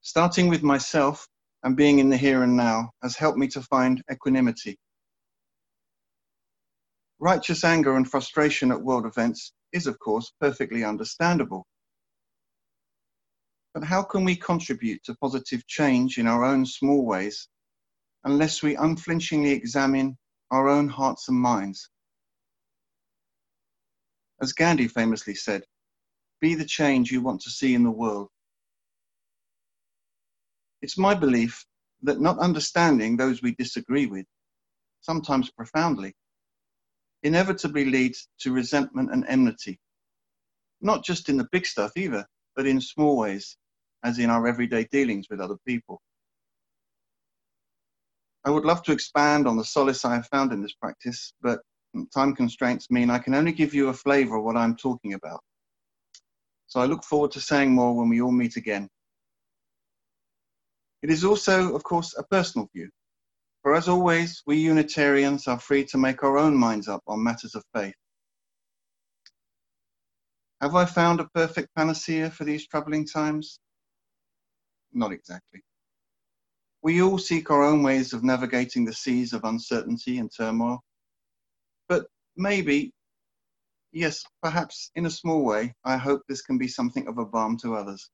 Starting 0.08 0.48
with 0.48 0.62
myself 0.62 1.28
and 1.64 1.76
being 1.76 1.98
in 1.98 2.08
the 2.08 2.16
here 2.16 2.42
and 2.42 2.56
now 2.56 2.90
has 3.02 3.14
helped 3.14 3.36
me 3.36 3.46
to 3.46 3.60
find 3.60 4.02
equanimity. 4.10 4.74
Righteous 7.18 7.62
anger 7.62 7.94
and 7.94 8.10
frustration 8.10 8.72
at 8.72 8.80
world 8.80 9.04
events 9.04 9.52
is, 9.74 9.86
of 9.86 9.98
course, 9.98 10.32
perfectly 10.40 10.82
understandable. 10.82 11.66
But 13.74 13.84
how 13.84 14.02
can 14.02 14.24
we 14.24 14.34
contribute 14.34 15.04
to 15.04 15.14
positive 15.16 15.66
change 15.66 16.16
in 16.16 16.26
our 16.26 16.42
own 16.42 16.64
small 16.64 17.04
ways 17.04 17.46
unless 18.24 18.62
we 18.62 18.76
unflinchingly 18.76 19.50
examine 19.50 20.16
our 20.50 20.70
own 20.70 20.88
hearts 20.88 21.28
and 21.28 21.38
minds? 21.38 21.90
As 24.40 24.54
Gandhi 24.54 24.88
famously 24.88 25.34
said, 25.34 25.64
be 26.40 26.54
the 26.54 26.64
change 26.64 27.12
you 27.12 27.20
want 27.20 27.42
to 27.42 27.50
see 27.50 27.74
in 27.74 27.84
the 27.84 27.90
world. 27.90 28.30
It's 30.82 30.98
my 30.98 31.14
belief 31.14 31.64
that 32.02 32.20
not 32.20 32.38
understanding 32.38 33.16
those 33.16 33.42
we 33.42 33.54
disagree 33.56 34.06
with, 34.06 34.26
sometimes 35.00 35.50
profoundly, 35.50 36.14
inevitably 37.22 37.84
leads 37.84 38.28
to 38.40 38.52
resentment 38.52 39.12
and 39.12 39.24
enmity. 39.28 39.78
Not 40.80 41.04
just 41.04 41.28
in 41.28 41.36
the 41.36 41.48
big 41.50 41.66
stuff 41.66 41.96
either, 41.96 42.24
but 42.54 42.66
in 42.66 42.80
small 42.80 43.16
ways, 43.16 43.56
as 44.04 44.18
in 44.18 44.30
our 44.30 44.46
everyday 44.46 44.84
dealings 44.92 45.26
with 45.28 45.40
other 45.40 45.56
people. 45.66 46.00
I 48.44 48.50
would 48.50 48.64
love 48.64 48.82
to 48.84 48.92
expand 48.92 49.48
on 49.48 49.56
the 49.56 49.64
solace 49.64 50.04
I 50.04 50.14
have 50.14 50.28
found 50.28 50.52
in 50.52 50.62
this 50.62 50.74
practice, 50.74 51.32
but 51.42 51.60
time 52.14 52.34
constraints 52.34 52.90
mean 52.90 53.10
I 53.10 53.18
can 53.18 53.34
only 53.34 53.52
give 53.52 53.74
you 53.74 53.88
a 53.88 53.92
flavour 53.92 54.36
of 54.36 54.44
what 54.44 54.56
I'm 54.56 54.76
talking 54.76 55.14
about. 55.14 55.40
So 56.68 56.80
I 56.80 56.84
look 56.84 57.02
forward 57.02 57.32
to 57.32 57.40
saying 57.40 57.74
more 57.74 57.96
when 57.96 58.08
we 58.08 58.20
all 58.20 58.30
meet 58.30 58.56
again. 58.56 58.88
It 61.02 61.10
is 61.10 61.24
also, 61.24 61.74
of 61.74 61.82
course, 61.84 62.14
a 62.18 62.24
personal 62.24 62.68
view. 62.74 62.90
For 63.62 63.74
as 63.74 63.88
always, 63.88 64.42
we 64.46 64.56
Unitarians 64.56 65.46
are 65.46 65.58
free 65.58 65.84
to 65.86 65.98
make 65.98 66.22
our 66.22 66.38
own 66.38 66.56
minds 66.56 66.88
up 66.88 67.02
on 67.06 67.22
matters 67.22 67.54
of 67.54 67.64
faith. 67.74 67.94
Have 70.60 70.74
I 70.74 70.84
found 70.86 71.20
a 71.20 71.28
perfect 71.34 71.68
panacea 71.76 72.30
for 72.30 72.44
these 72.44 72.66
troubling 72.66 73.06
times? 73.06 73.60
Not 74.92 75.12
exactly. 75.12 75.62
We 76.82 77.02
all 77.02 77.18
seek 77.18 77.50
our 77.50 77.62
own 77.62 77.82
ways 77.82 78.12
of 78.12 78.24
navigating 78.24 78.84
the 78.84 78.92
seas 78.92 79.32
of 79.32 79.44
uncertainty 79.44 80.18
and 80.18 80.30
turmoil. 80.34 80.82
But 81.88 82.06
maybe, 82.36 82.92
yes, 83.92 84.24
perhaps 84.42 84.90
in 84.94 85.06
a 85.06 85.10
small 85.10 85.44
way, 85.44 85.74
I 85.84 85.96
hope 85.96 86.22
this 86.28 86.42
can 86.42 86.58
be 86.58 86.68
something 86.68 87.06
of 87.06 87.18
a 87.18 87.24
balm 87.24 87.56
to 87.58 87.74
others. 87.74 88.10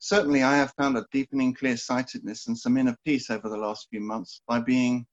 Certainly, 0.00 0.42
I 0.44 0.56
have 0.56 0.72
found 0.78 0.96
a 0.96 1.04
deepening 1.12 1.54
clear 1.54 1.76
sightedness 1.76 2.46
and 2.46 2.56
some 2.56 2.76
inner 2.76 2.96
peace 3.04 3.30
over 3.30 3.48
the 3.48 3.56
last 3.56 3.88
few 3.90 4.00
months 4.00 4.42
by 4.46 4.60
being 4.60 5.06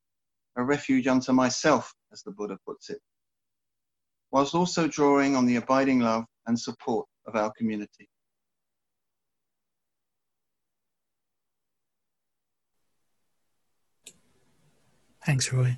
a 0.58 0.64
refuge 0.64 1.08
unto 1.08 1.32
myself, 1.32 1.94
as 2.14 2.22
the 2.24 2.32
Buddha 2.32 2.58
puts 2.66 2.90
it, 2.90 3.00
whilst 4.32 4.56
also 4.56 4.88
drawing 4.88 5.36
on 5.36 5.46
the 5.46 5.58
abiding 5.58 6.00
love 6.00 6.26
and 6.48 6.60
support 6.60 7.08
of 7.26 7.36
our 7.36 7.52
community. 7.58 8.08
Thanks, 15.26 15.52
Roy. 15.52 15.78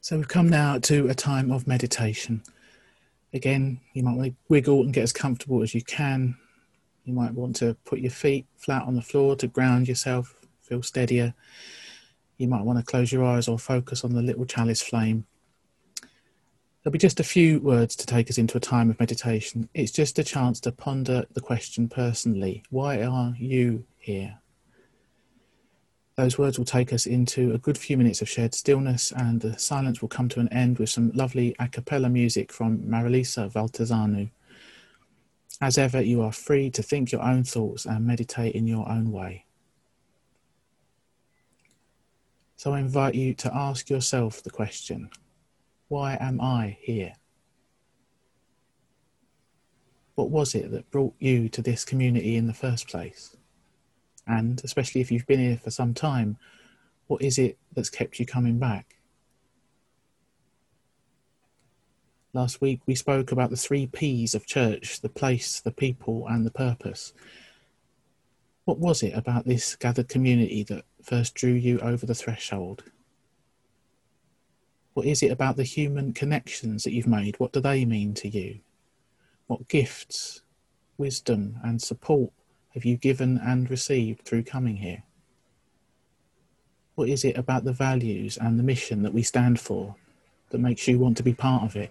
So 0.00 0.16
we've 0.16 0.28
come 0.28 0.48
now 0.48 0.78
to 0.78 1.08
a 1.08 1.14
time 1.14 1.50
of 1.50 1.66
meditation. 1.66 2.44
Again, 3.32 3.80
you 3.92 4.02
might 4.02 4.16
want 4.16 4.30
to 4.30 4.36
wiggle 4.48 4.82
and 4.82 4.92
get 4.92 5.02
as 5.02 5.12
comfortable 5.12 5.62
as 5.62 5.74
you 5.74 5.82
can. 5.82 6.36
You 7.04 7.12
might 7.12 7.34
want 7.34 7.56
to 7.56 7.74
put 7.84 8.00
your 8.00 8.10
feet 8.10 8.46
flat 8.56 8.82
on 8.82 8.94
the 8.94 9.02
floor 9.02 9.36
to 9.36 9.46
ground 9.46 9.88
yourself, 9.88 10.34
feel 10.62 10.82
steadier. 10.82 11.34
You 12.38 12.48
might 12.48 12.64
want 12.64 12.78
to 12.78 12.84
close 12.84 13.12
your 13.12 13.24
eyes 13.24 13.48
or 13.48 13.58
focus 13.58 14.04
on 14.04 14.14
the 14.14 14.22
little 14.22 14.46
chalice 14.46 14.80
flame. 14.80 15.26
There'll 16.82 16.92
be 16.92 16.98
just 16.98 17.20
a 17.20 17.24
few 17.24 17.60
words 17.60 17.96
to 17.96 18.06
take 18.06 18.30
us 18.30 18.38
into 18.38 18.56
a 18.56 18.60
time 18.60 18.88
of 18.88 19.00
meditation. 19.00 19.68
It's 19.74 19.92
just 19.92 20.18
a 20.18 20.24
chance 20.24 20.60
to 20.60 20.72
ponder 20.72 21.26
the 21.34 21.40
question 21.40 21.88
personally 21.88 22.62
why 22.70 23.02
are 23.02 23.34
you 23.38 23.84
here? 23.98 24.38
Those 26.18 26.36
words 26.36 26.58
will 26.58 26.64
take 26.64 26.92
us 26.92 27.06
into 27.06 27.52
a 27.54 27.58
good 27.58 27.78
few 27.78 27.96
minutes 27.96 28.20
of 28.20 28.28
shared 28.28 28.52
stillness, 28.52 29.12
and 29.12 29.40
the 29.40 29.56
silence 29.56 30.02
will 30.02 30.08
come 30.08 30.28
to 30.30 30.40
an 30.40 30.48
end 30.48 30.80
with 30.80 30.90
some 30.90 31.12
lovely 31.12 31.54
a 31.60 31.68
cappella 31.68 32.08
music 32.08 32.52
from 32.52 32.80
Marilisa 32.80 33.48
Valtezanu. 33.48 34.28
As 35.60 35.78
ever, 35.78 36.02
you 36.02 36.20
are 36.22 36.32
free 36.32 36.70
to 36.70 36.82
think 36.82 37.12
your 37.12 37.22
own 37.22 37.44
thoughts 37.44 37.86
and 37.86 38.04
meditate 38.04 38.56
in 38.56 38.66
your 38.66 38.88
own 38.88 39.12
way. 39.12 39.44
So 42.56 42.72
I 42.72 42.80
invite 42.80 43.14
you 43.14 43.32
to 43.34 43.54
ask 43.54 43.88
yourself 43.88 44.42
the 44.42 44.50
question 44.50 45.10
why 45.86 46.18
am 46.20 46.40
I 46.40 46.78
here? 46.80 47.12
What 50.16 50.30
was 50.30 50.56
it 50.56 50.72
that 50.72 50.90
brought 50.90 51.14
you 51.20 51.48
to 51.50 51.62
this 51.62 51.84
community 51.84 52.34
in 52.34 52.48
the 52.48 52.54
first 52.54 52.88
place? 52.88 53.37
And 54.28 54.60
especially 54.62 55.00
if 55.00 55.10
you've 55.10 55.26
been 55.26 55.40
here 55.40 55.56
for 55.56 55.70
some 55.70 55.94
time, 55.94 56.36
what 57.06 57.22
is 57.22 57.38
it 57.38 57.56
that's 57.74 57.90
kept 57.90 58.20
you 58.20 58.26
coming 58.26 58.58
back? 58.58 58.96
Last 62.34 62.60
week 62.60 62.82
we 62.86 62.94
spoke 62.94 63.32
about 63.32 63.48
the 63.48 63.56
three 63.56 63.86
P's 63.86 64.34
of 64.34 64.46
church 64.46 65.00
the 65.00 65.08
place, 65.08 65.60
the 65.60 65.72
people, 65.72 66.26
and 66.28 66.44
the 66.44 66.50
purpose. 66.50 67.14
What 68.66 68.78
was 68.78 69.02
it 69.02 69.14
about 69.16 69.46
this 69.46 69.74
gathered 69.76 70.08
community 70.08 70.62
that 70.64 70.84
first 71.02 71.34
drew 71.34 71.52
you 71.52 71.80
over 71.80 72.04
the 72.04 72.14
threshold? 72.14 72.84
What 74.92 75.06
is 75.06 75.22
it 75.22 75.30
about 75.30 75.56
the 75.56 75.64
human 75.64 76.12
connections 76.12 76.84
that 76.84 76.92
you've 76.92 77.06
made? 77.06 77.40
What 77.40 77.52
do 77.52 77.60
they 77.60 77.86
mean 77.86 78.12
to 78.14 78.28
you? 78.28 78.58
What 79.46 79.68
gifts, 79.68 80.42
wisdom, 80.98 81.56
and 81.64 81.80
support 81.80 82.32
have 82.78 82.84
you 82.84 82.96
given 82.96 83.40
and 83.44 83.68
received 83.68 84.22
through 84.22 84.44
coming 84.44 84.76
here? 84.76 85.02
What 86.94 87.08
is 87.08 87.24
it 87.24 87.36
about 87.36 87.64
the 87.64 87.72
values 87.72 88.38
and 88.40 88.56
the 88.56 88.62
mission 88.62 89.02
that 89.02 89.12
we 89.12 89.24
stand 89.24 89.58
for 89.58 89.96
that 90.50 90.58
makes 90.58 90.86
you 90.86 90.96
want 90.96 91.16
to 91.16 91.24
be 91.24 91.34
part 91.34 91.64
of 91.64 91.74
it? 91.74 91.90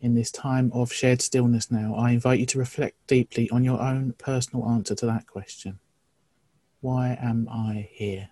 In 0.00 0.14
this 0.14 0.30
time 0.30 0.70
of 0.72 0.90
shared 0.90 1.20
stillness 1.20 1.70
now, 1.70 1.94
I 1.94 2.12
invite 2.12 2.40
you 2.40 2.46
to 2.46 2.58
reflect 2.58 2.96
deeply 3.06 3.50
on 3.50 3.62
your 3.62 3.82
own 3.82 4.14
personal 4.16 4.66
answer 4.66 4.94
to 4.94 5.04
that 5.04 5.26
question 5.26 5.80
Why 6.80 7.18
am 7.20 7.46
I 7.50 7.90
here? 7.92 8.30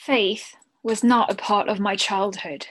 Faith 0.00 0.56
was 0.82 1.04
not 1.04 1.30
a 1.30 1.34
part 1.34 1.68
of 1.68 1.78
my 1.78 1.94
childhood. 1.94 2.68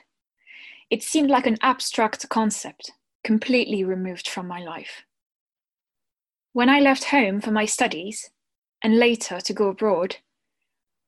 It 0.89 1.03
seemed 1.03 1.29
like 1.29 1.45
an 1.45 1.59
abstract 1.61 2.27
concept, 2.27 2.89
completely 3.23 3.83
removed 3.83 4.27
from 4.27 4.47
my 4.47 4.59
life. 4.61 5.03
When 6.53 6.69
I 6.69 6.79
left 6.79 7.03
home 7.03 7.39
for 7.39 7.51
my 7.51 7.65
studies, 7.65 8.31
and 8.83 8.97
later 8.97 9.39
to 9.41 9.53
go 9.53 9.67
abroad, 9.67 10.15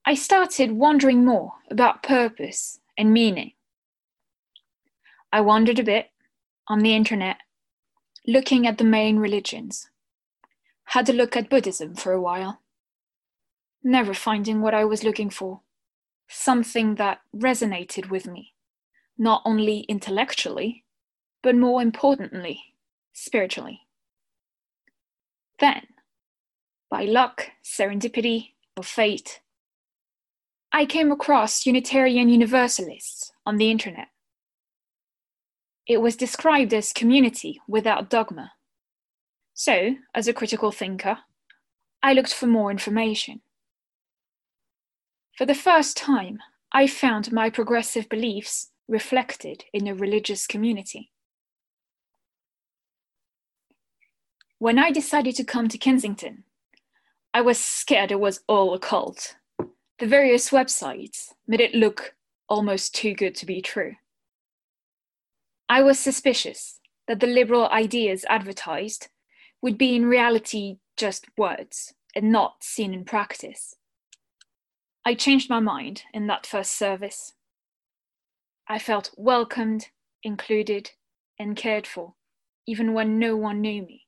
I 0.05 0.13
started 0.13 0.73
wondering 0.73 1.25
more 1.25 1.53
about 1.71 2.03
purpose 2.03 2.79
and 2.95 3.11
meaning. 3.11 3.53
I 5.33 5.41
wandered 5.41 5.79
a 5.79 5.83
bit 5.83 6.11
on 6.67 6.81
the 6.81 6.95
internet, 6.95 7.37
looking 8.27 8.67
at 8.67 8.77
the 8.77 8.83
main 8.83 9.17
religions. 9.17 9.89
Had 10.83 11.09
a 11.09 11.13
look 11.13 11.35
at 11.35 11.49
Buddhism 11.49 11.95
for 11.95 12.11
a 12.13 12.21
while, 12.21 12.61
never 13.83 14.13
finding 14.13 14.61
what 14.61 14.75
I 14.75 14.85
was 14.85 15.03
looking 15.03 15.31
for 15.31 15.61
something 16.31 16.95
that 16.95 17.19
resonated 17.35 18.09
with 18.09 18.25
me, 18.25 18.53
not 19.17 19.41
only 19.45 19.81
intellectually, 19.81 20.85
but 21.43 21.55
more 21.55 21.81
importantly, 21.81 22.59
spiritually. 23.13 23.81
Then, 25.59 25.87
by 26.89 27.03
luck, 27.03 27.51
serendipity, 27.63 28.51
or 28.75 28.83
fate, 28.83 29.41
I 30.71 30.85
came 30.85 31.11
across 31.11 31.65
Unitarian 31.65 32.29
Universalists 32.29 33.31
on 33.45 33.57
the 33.57 33.69
internet. 33.69 34.07
It 35.85 35.97
was 35.97 36.15
described 36.15 36.73
as 36.73 36.93
community 36.93 37.59
without 37.67 38.09
dogma. 38.09 38.53
So, 39.53 39.95
as 40.15 40.27
a 40.27 40.33
critical 40.33 40.71
thinker, 40.71 41.17
I 42.01 42.13
looked 42.13 42.33
for 42.33 42.47
more 42.47 42.71
information. 42.71 43.41
For 45.37 45.45
the 45.45 45.55
first 45.55 45.97
time, 45.97 46.39
I 46.71 46.87
found 46.87 47.31
my 47.31 47.49
progressive 47.49 48.09
beliefs 48.09 48.69
reflected 48.87 49.63
in 49.73 49.87
a 49.87 49.95
religious 49.95 50.45
community. 50.45 51.11
When 54.59 54.77
I 54.77 54.91
decided 54.91 55.35
to 55.37 55.43
come 55.43 55.69
to 55.69 55.77
Kensington, 55.77 56.43
I 57.33 57.41
was 57.41 57.59
scared 57.59 58.11
it 58.11 58.19
was 58.19 58.41
all 58.47 58.73
a 58.73 58.79
cult. 58.79 59.35
The 59.99 60.07
various 60.07 60.49
websites 60.49 61.29
made 61.47 61.61
it 61.61 61.73
look 61.73 62.15
almost 62.49 62.93
too 62.93 63.13
good 63.13 63.33
to 63.35 63.45
be 63.45 63.61
true. 63.61 63.95
I 65.69 65.81
was 65.81 65.97
suspicious 65.97 66.79
that 67.07 67.21
the 67.21 67.27
liberal 67.27 67.69
ideas 67.69 68.25
advertised 68.29 69.07
would 69.61 69.77
be 69.77 69.95
in 69.95 70.05
reality 70.05 70.77
just 70.97 71.25
words 71.37 71.93
and 72.13 72.31
not 72.31 72.63
seen 72.63 72.93
in 72.93 73.05
practice. 73.05 73.75
I 75.03 75.15
changed 75.15 75.49
my 75.49 75.59
mind 75.59 76.03
in 76.13 76.27
that 76.27 76.45
first 76.45 76.77
service. 76.77 77.33
I 78.67 78.77
felt 78.77 79.11
welcomed, 79.17 79.87
included, 80.21 80.91
and 81.39 81.55
cared 81.55 81.87
for, 81.87 82.13
even 82.67 82.93
when 82.93 83.17
no 83.17 83.35
one 83.35 83.61
knew 83.61 83.81
me. 83.81 84.05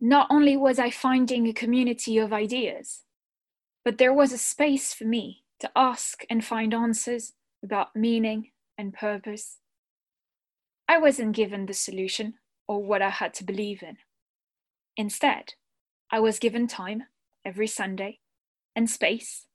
Not 0.00 0.28
only 0.30 0.56
was 0.56 0.78
I 0.78 0.90
finding 0.90 1.48
a 1.48 1.52
community 1.52 2.18
of 2.18 2.32
ideas, 2.32 3.02
but 3.84 3.98
there 3.98 4.14
was 4.14 4.32
a 4.32 4.38
space 4.38 4.92
for 4.92 5.04
me 5.04 5.42
to 5.58 5.70
ask 5.74 6.24
and 6.30 6.44
find 6.44 6.72
answers 6.72 7.32
about 7.64 7.96
meaning 7.96 8.52
and 8.78 8.94
purpose. 8.94 9.58
I 10.88 10.98
wasn't 10.98 11.34
given 11.34 11.66
the 11.66 11.74
solution 11.74 12.34
or 12.68 12.80
what 12.82 13.02
I 13.02 13.10
had 13.10 13.34
to 13.34 13.44
believe 13.44 13.82
in. 13.82 13.96
Instead, 14.96 15.54
I 16.12 16.20
was 16.20 16.38
given 16.38 16.68
time 16.68 17.04
every 17.44 17.66
Sunday 17.66 18.20
and 18.76 18.88
space 18.90 19.46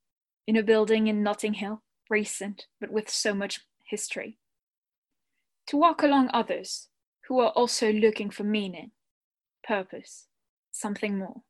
in 0.48 0.58
a 0.58 0.64
building 0.64 1.08
in 1.08 1.24
Notting 1.24 1.54
Hill, 1.54 1.84
recent, 2.10 2.66
but 2.82 2.92
with 2.92 3.10
so 3.10 3.34
much 3.34 3.62
history. 3.86 4.40
To 5.68 5.78
walk 5.78 6.02
along 6.02 6.30
others 6.34 6.90
who 7.28 7.40
are 7.40 7.52
also 7.52 7.94
looking 7.94 8.32
for 8.32 8.44
meaning, 8.44 8.92
purpose, 9.64 10.26
something 10.72 11.18
more. 11.18 11.44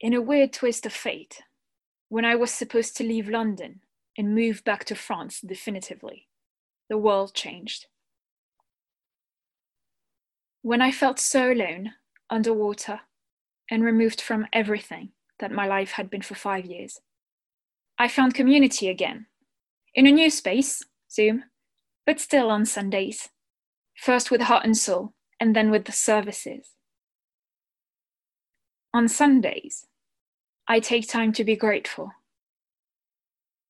In 0.00 0.14
a 0.14 0.22
weird 0.22 0.52
twist 0.52 0.86
of 0.86 0.92
fate, 0.92 1.42
when 2.08 2.24
I 2.24 2.36
was 2.36 2.52
supposed 2.52 2.96
to 2.98 3.04
leave 3.04 3.28
London 3.28 3.80
and 4.16 4.34
move 4.34 4.62
back 4.64 4.84
to 4.84 4.94
France 4.94 5.40
definitively, 5.40 6.28
the 6.88 6.96
world 6.96 7.34
changed. 7.34 7.86
When 10.62 10.80
I 10.80 10.92
felt 10.92 11.18
so 11.18 11.50
alone, 11.50 11.94
underwater, 12.30 13.00
and 13.70 13.84
removed 13.84 14.20
from 14.20 14.46
everything 14.52 15.10
that 15.40 15.52
my 15.52 15.66
life 15.66 15.92
had 15.92 16.10
been 16.10 16.22
for 16.22 16.34
five 16.34 16.64
years. 16.66 17.00
I 17.98 18.08
found 18.08 18.34
community 18.34 18.88
again, 18.88 19.26
in 19.94 20.06
a 20.06 20.12
new 20.12 20.30
space, 20.30 20.82
Zoom, 21.10 21.44
but 22.06 22.20
still 22.20 22.50
on 22.50 22.64
Sundays, 22.66 23.30
first 23.96 24.30
with 24.30 24.42
heart 24.42 24.64
and 24.64 24.76
soul, 24.76 25.14
and 25.40 25.56
then 25.56 25.70
with 25.70 25.84
the 25.86 25.92
services. 25.92 26.70
On 28.94 29.08
Sundays, 29.08 29.86
I 30.68 30.80
take 30.80 31.08
time 31.08 31.32
to 31.34 31.44
be 31.44 31.56
grateful. 31.56 32.12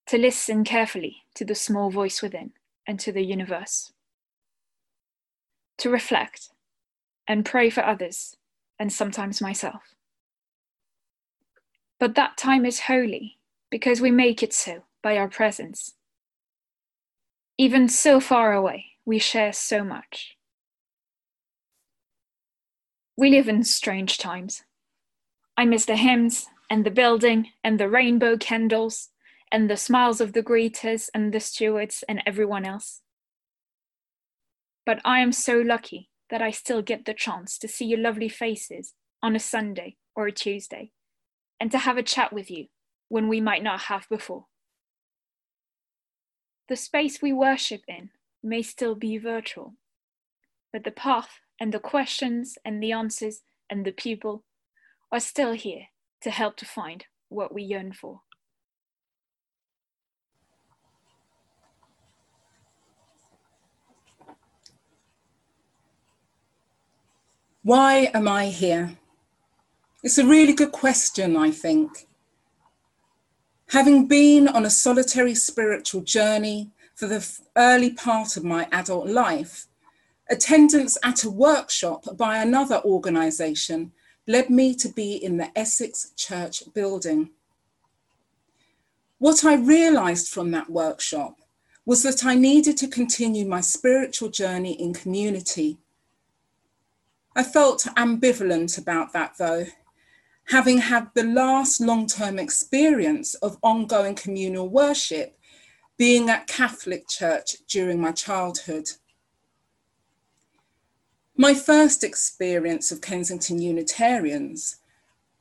to 0.07 0.19
listen 0.19 0.65
carefully 0.65 1.25
to 1.35 1.45
the 1.45 1.55
small 1.55 1.91
voice 1.91 2.23
within 2.23 2.53
and 2.87 3.01
to 3.01 3.13
the 3.13 3.25
universe, 3.25 3.93
to 5.79 5.91
reflect 5.91 6.51
and 7.29 7.45
pray 7.45 7.71
for 7.71 7.85
others 7.85 8.37
and 8.79 8.93
sometimes 8.93 9.41
myself. 9.41 9.95
But 11.99 12.15
that 12.15 12.37
time 12.37 12.67
is 12.67 12.81
holy 12.81 13.39
because 13.71 14.01
we 14.01 14.11
make 14.11 14.43
it 14.43 14.53
so 14.53 14.85
by 15.03 15.17
our 15.17 15.29
presence. 15.29 15.95
Even 17.59 17.89
so 17.89 18.21
far 18.21 18.53
away, 18.53 18.87
we 19.05 19.19
share 19.19 19.53
so 19.53 19.83
much. 19.83 20.37
We 23.17 23.31
live 23.31 23.49
in 23.49 23.65
strange 23.65 24.19
times. 24.19 24.65
I 25.57 25.65
miss 25.65 25.87
the 25.87 25.97
hymns 25.97 26.47
and 26.69 26.85
the 26.85 26.91
building 26.91 27.49
and 27.65 27.81
the 27.81 27.89
rainbow 27.89 28.37
candles 28.37 29.09
and 29.51 29.71
the 29.71 29.77
smiles 29.77 30.21
of 30.21 30.35
the 30.35 30.43
greeters 30.43 31.09
and 31.15 31.33
the 31.33 31.41
stewards 31.41 32.05
and 32.09 32.23
everyone 32.27 32.67
else. 32.67 33.01
But 34.85 35.01
I 35.05 35.21
am 35.21 35.33
so 35.33 35.59
lucky 35.59 36.11
that 36.31 36.43
I 36.43 36.51
still 36.51 36.83
get 36.83 37.05
the 37.05 37.15
chance 37.15 37.59
to 37.59 37.69
see 37.69 37.85
your 37.85 38.01
lovely 38.01 38.29
faces 38.29 38.95
on 39.23 39.37
a 39.37 39.41
Sunday 39.41 39.97
or 40.15 40.27
a 40.27 40.33
Tuesday 40.33 40.91
and 41.61 41.71
to 41.71 41.79
have 41.79 41.97
a 41.97 42.03
chat 42.03 42.33
with 42.33 42.51
you 42.51 42.67
when 43.09 43.29
we 43.29 43.41
might 43.41 43.63
not 43.63 43.83
have 43.83 44.07
before. 44.09 44.47
The 46.69 46.77
space 46.77 47.23
we 47.23 47.33
worship 47.33 47.83
in 47.87 48.11
may 48.43 48.63
still 48.63 48.95
be 48.95 49.19
virtual, 49.19 49.75
but 50.73 50.85
the 50.85 50.91
path 50.91 51.41
and 51.61 51.73
the 51.73 51.79
questions 51.79 52.59
and 52.65 52.83
the 52.83 52.93
answers 52.93 53.43
and 53.71 53.85
the 53.85 53.93
people 53.93 54.45
are 55.13 55.21
still 55.21 55.53
here 55.53 55.87
to 56.23 56.31
help 56.31 56.57
to 56.57 56.65
find 56.65 57.07
what 57.29 57.55
we 57.55 57.63
yearn 57.63 57.93
for. 57.93 58.23
Why 67.67 68.13
am 68.15 68.29
I 68.29 68.47
here? 68.47 68.97
It's 70.05 70.19
a 70.19 70.25
really 70.25 70.53
good 70.53 70.71
question, 70.71 71.37
I 71.37 71.51
think. 71.51 72.07
Having 73.71 74.07
been 74.07 74.47
on 74.47 74.65
a 74.65 74.71
solitary 74.71 75.35
spiritual 75.35 76.03
journey 76.03 76.71
for 76.95 77.09
the 77.09 77.29
early 77.57 77.91
part 77.91 78.37
of 78.37 78.45
my 78.45 78.69
adult 78.71 79.09
life, 79.09 79.67
attendance 80.31 80.97
at 81.03 81.25
a 81.25 81.29
workshop 81.29 82.05
by 82.17 82.37
another 82.37 82.81
organisation 82.85 83.91
led 84.29 84.49
me 84.49 84.73
to 84.77 84.89
be 84.89 85.17
in 85.17 85.37
the 85.37 85.51
Essex 85.59 86.13
Church 86.15 86.63
building. 86.73 87.31
What 89.19 89.45
I 89.45 89.55
realised 89.57 90.29
from 90.29 90.53
that 90.53 90.71
workshop 90.71 91.41
was 91.85 92.05
that 92.05 92.25
I 92.25 92.37
needed 92.37 92.77
to 92.77 92.87
continue 92.87 93.45
my 93.45 93.61
spiritual 93.61 94.29
journey 94.29 94.81
in 94.81 94.95
community. 94.95 95.79
I 97.39 97.43
felt 97.43 97.85
ambivalent 97.99 98.79
about 98.79 99.13
that 99.13 99.35
though, 99.37 99.67
having 100.49 100.79
had 100.79 101.11
the 101.15 101.23
last 101.23 101.83
long 101.83 102.07
term 102.07 102.39
experience 102.39 103.35
of 103.35 103.59
ongoing 103.63 104.15
communal 104.15 104.71
worship 104.71 105.39
being 105.99 106.31
at 106.31 106.47
Catholic 106.47 107.07
Church 107.07 107.57
during 107.69 108.01
my 108.01 108.13
childhood. 108.13 108.89
My 111.37 111.53
first 111.53 112.03
experience 112.03 112.91
of 112.91 113.03
Kensington 113.03 113.61
Unitarians 113.61 114.77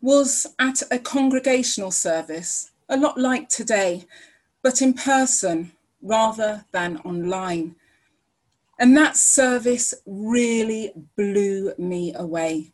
was 0.02 0.48
at 0.60 0.84
a 0.92 1.00
congregational 1.00 1.92
service, 1.92 2.72
a 2.90 2.98
lot 2.98 3.18
like 3.18 3.48
today, 3.48 4.06
but 4.62 4.82
in 4.82 4.94
person 4.94 5.72
rather 6.02 6.66
than 6.74 6.98
online. 7.06 7.78
And 8.80 8.96
that 8.98 9.16
service 9.16 9.94
really 10.06 10.92
blew 11.16 11.74
me 11.78 12.14
away. 12.14 12.74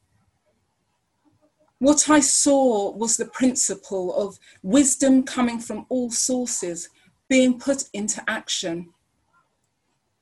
What 1.78 2.10
I 2.10 2.20
saw 2.20 2.92
was 2.92 3.18
the 3.18 3.26
principle 3.26 4.14
of 4.16 4.38
wisdom 4.62 5.24
coming 5.24 5.60
from 5.60 5.86
all 5.90 6.12
sources 6.12 6.90
being 7.28 7.60
put 7.60 7.86
into 7.94 8.24
action. 8.28 8.90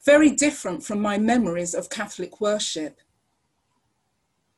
Very 0.06 0.32
different 0.32 0.84
from 0.84 1.02
my 1.02 1.18
memories 1.18 1.74
of 1.74 1.90
Catholic 1.90 2.40
worship. 2.40 3.00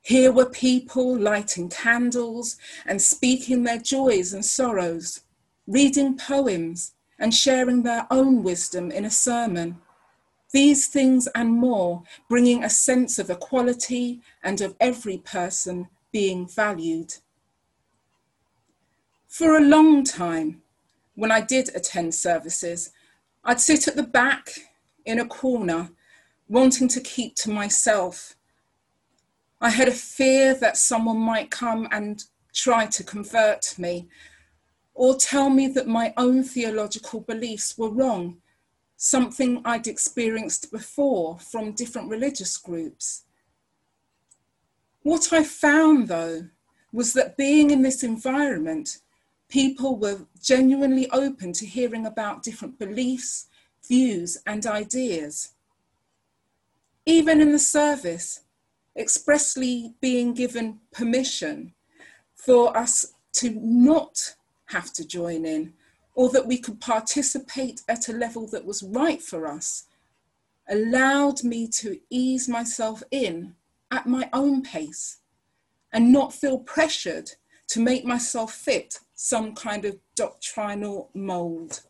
Here 0.02 0.32
were 0.32 0.50
people 0.50 1.18
lighting 1.18 1.70
candles 1.70 2.58
and 2.86 3.02
speaking 3.02 3.64
their 3.64 3.78
joys 3.80 4.34
and 4.34 4.44
sorrows, 4.44 5.22
reading 5.68 6.18
poems 6.18 6.94
and 7.20 7.34
sharing 7.34 7.84
their 7.84 8.08
own 8.12 8.44
wisdom 8.44 8.92
in 8.92 9.06
a 9.06 9.12
sermon. 9.12 9.80
These 10.54 10.88
things 10.88 11.28
and 11.34 11.50
more, 11.50 12.04
bringing 12.28 12.64
a 12.64 12.70
sense 12.70 13.20
of 13.20 13.30
equality 13.30 14.22
and 14.44 14.60
of 14.60 14.76
every 14.80 15.18
person 15.18 15.88
being 16.12 16.48
valued. 16.48 17.16
For 19.28 19.56
a 19.56 19.62
long 19.62 20.04
time, 20.04 20.62
when 21.16 21.32
I 21.32 21.40
did 21.40 21.74
attend 21.74 22.14
services, 22.14 22.92
I'd 23.46 23.62
sit 23.62 23.88
at 23.88 23.96
the 23.96 24.04
back 24.04 24.50
in 25.06 25.20
a 25.20 25.26
corner, 25.26 25.90
wanting 26.50 26.90
to 26.90 27.00
keep 27.00 27.36
to 27.36 27.50
myself. 27.50 28.36
I 29.62 29.70
had 29.70 29.88
a 29.88 29.94
fear 29.94 30.54
that 30.56 30.76
someone 30.76 31.20
might 31.20 31.50
come 31.50 31.88
and 31.92 32.24
try 32.54 32.88
to 32.88 33.04
convert 33.04 33.80
me 33.80 34.10
or 34.94 35.16
tell 35.16 35.50
me 35.50 35.68
that 35.70 35.88
my 35.88 36.14
own 36.18 36.44
theological 36.44 37.22
beliefs 37.22 37.78
were 37.78 37.90
wrong, 37.90 38.41
something 39.04 39.60
I'd 39.66 39.88
experienced 39.88 40.72
before 40.72 41.40
from 41.40 41.72
different 41.72 42.08
religious 42.08 42.56
groups. 42.56 43.24
What 45.02 45.34
I 45.34 45.44
found, 45.44 46.08
though, 46.08 46.50
was 46.94 47.14
that 47.14 47.36
being 47.36 47.72
in 47.72 47.82
this 47.82 48.04
environment, 48.04 49.00
people 49.50 49.98
were 49.98 50.28
genuinely 50.40 51.10
open 51.10 51.52
to 51.54 51.66
hearing 51.66 52.06
about 52.06 52.44
different 52.44 52.78
beliefs, 52.78 53.48
views, 53.88 54.38
and 54.46 54.68
ideas. 54.68 55.54
Even 57.08 57.42
in 57.42 57.52
the 57.52 57.58
service, 57.58 58.42
expressly 58.96 59.96
being 60.00 60.36
given 60.36 60.80
permission 60.92 61.74
for 62.36 62.78
us 62.78 63.14
to 63.34 63.50
not 63.50 64.36
have 64.66 64.94
to 64.94 65.08
join 65.08 65.44
in, 65.44 65.74
or 66.14 66.30
that 66.30 66.46
we 66.46 66.58
could 66.58 66.80
participate 66.80 67.82
at 67.88 68.10
a 68.10 68.14
level 68.14 68.48
that 68.48 68.66
was 68.66 68.84
right 68.84 69.22
for 69.22 69.48
us, 69.48 69.86
allowed 70.70 71.44
me 71.44 71.68
to 71.68 72.00
ease 72.10 72.48
myself 72.48 73.02
in 73.12 73.56
at 73.92 74.08
my 74.08 74.30
own 74.34 74.62
pace 74.62 75.18
and 75.94 76.12
not 76.12 76.34
feel 76.34 76.60
pressured 76.60 77.32
to 77.68 77.80
make 77.80 78.06
myself 78.06 78.54
fit 78.54 79.00
some 79.14 79.54
kind 79.54 79.86
of 79.86 79.98
doctrinal 80.16 81.10
mold. 81.14 81.82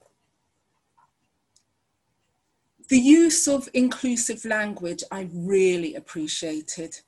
The 2.89 2.99
use 2.99 3.47
of 3.47 3.69
inclusive 3.73 4.43
language 4.43 5.03
I 5.11 5.29
really 5.33 5.95
appreciated. 5.95 6.99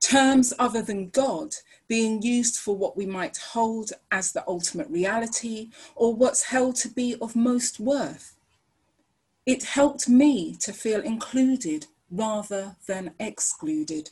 Terms 0.00 0.52
other 0.58 0.82
than 0.82 1.10
God 1.10 1.54
being 1.86 2.22
used 2.22 2.56
for 2.56 2.76
what 2.76 2.96
we 2.96 3.06
might 3.06 3.36
hold 3.36 3.92
as 4.10 4.32
the 4.32 4.44
ultimate 4.48 4.88
reality 4.88 5.70
or 5.94 6.14
what's 6.14 6.44
held 6.44 6.76
to 6.76 6.88
be 6.88 7.16
of 7.20 7.36
most 7.36 7.78
worth. 7.78 8.36
It 9.46 9.64
helped 9.64 10.08
me 10.08 10.54
to 10.60 10.72
feel 10.72 11.00
included 11.00 11.86
rather 12.10 12.76
than 12.86 13.12
excluded. 13.18 14.10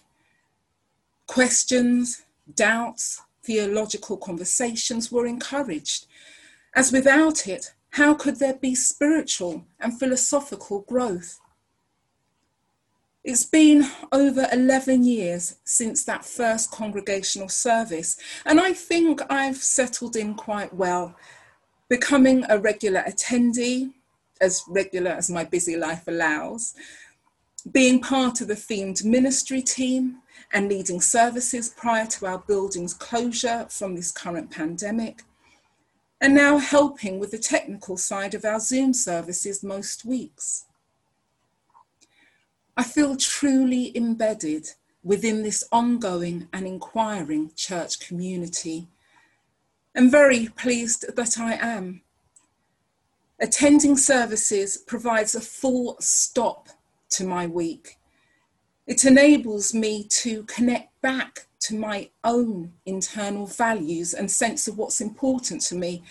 Questions, 1.27 2.23
doubts, 2.55 3.23
theological 3.43 4.17
conversations 4.17 5.11
were 5.11 5.27
encouraged, 5.27 6.07
as 6.75 6.93
without 6.93 7.47
it, 7.47 7.73
how 7.91 8.15
could 8.15 8.39
there 8.39 8.55
be 8.55 8.75
spiritual 8.75 9.65
and 9.81 9.99
philosophical 9.99 10.81
growth? 10.83 11.41
It's 13.25 13.45
been 13.45 13.85
over 14.13 14.47
11 14.53 15.03
years 15.03 15.57
since 15.65 16.05
that 16.05 16.25
first 16.25 16.71
congregational 16.71 17.49
service, 17.49 18.17
and 18.47 18.61
I 18.61 18.73
think 18.73 19.21
I've 19.29 19.57
settled 19.57 20.15
in 20.15 20.35
quite 20.35 20.73
well, 20.73 21.17
becoming 21.89 22.45
a 22.49 22.59
regular 22.59 23.03
attendee, 23.03 23.93
as 24.41 24.63
regular 24.69 25.11
as 25.11 25.29
my 25.29 25.43
busy 25.43 25.77
life 25.77 26.07
allows, 26.07 26.75
being 27.71 28.01
part 28.01 28.41
of 28.41 28.47
the 28.47 28.55
themed 28.55 29.05
ministry 29.05 29.63
team, 29.63 30.19
and 30.53 30.69
leading 30.69 31.01
services 31.01 31.69
prior 31.69 32.07
to 32.07 32.25
our 32.25 32.39
building's 32.39 32.95
closure 32.95 33.67
from 33.69 33.97
this 33.97 34.13
current 34.13 34.51
pandemic, 34.51 35.25
and 36.21 36.35
now 36.35 36.59
helping 36.59 37.19
with 37.19 37.33
the 37.33 37.39
technical 37.39 37.97
side 37.97 38.35
of 38.35 38.45
our 38.45 38.61
Zoom 38.61 38.95
services 38.95 39.63
most 39.65 40.05
weeks. 40.05 40.68
I 42.79 42.85
feel 42.85 43.17
truly 43.17 43.91
embedded 43.97 44.69
within 45.03 45.43
this 45.43 45.65
ongoing 45.73 46.47
and 46.53 46.65
inquiring 46.65 47.51
church 47.57 47.99
community, 47.99 48.87
and 49.97 50.13
very 50.13 50.47
pleased 50.57 51.17
that 51.17 51.41
I 51.41 51.55
am. 51.55 52.03
Attending 53.41 53.97
services 53.97 54.77
provides 54.77 55.35
a 55.35 55.41
full 55.41 55.97
stop 55.99 56.69
to 57.11 57.25
my 57.25 57.49
week. 57.49 57.97
It 58.87 59.05
enables 59.05 59.75
me 59.75 60.05
to 60.11 60.45
connect 60.45 61.01
back 61.01 61.49
to 61.61 61.75
my 61.75 62.11
own 62.23 62.75
internal 62.87 63.49
values 63.49 64.15
and 64.15 64.31
sense 64.31 64.69
of 64.69 64.79
what's 64.79 65.01
important 65.01 65.63
to 65.63 65.75
me 65.75 66.05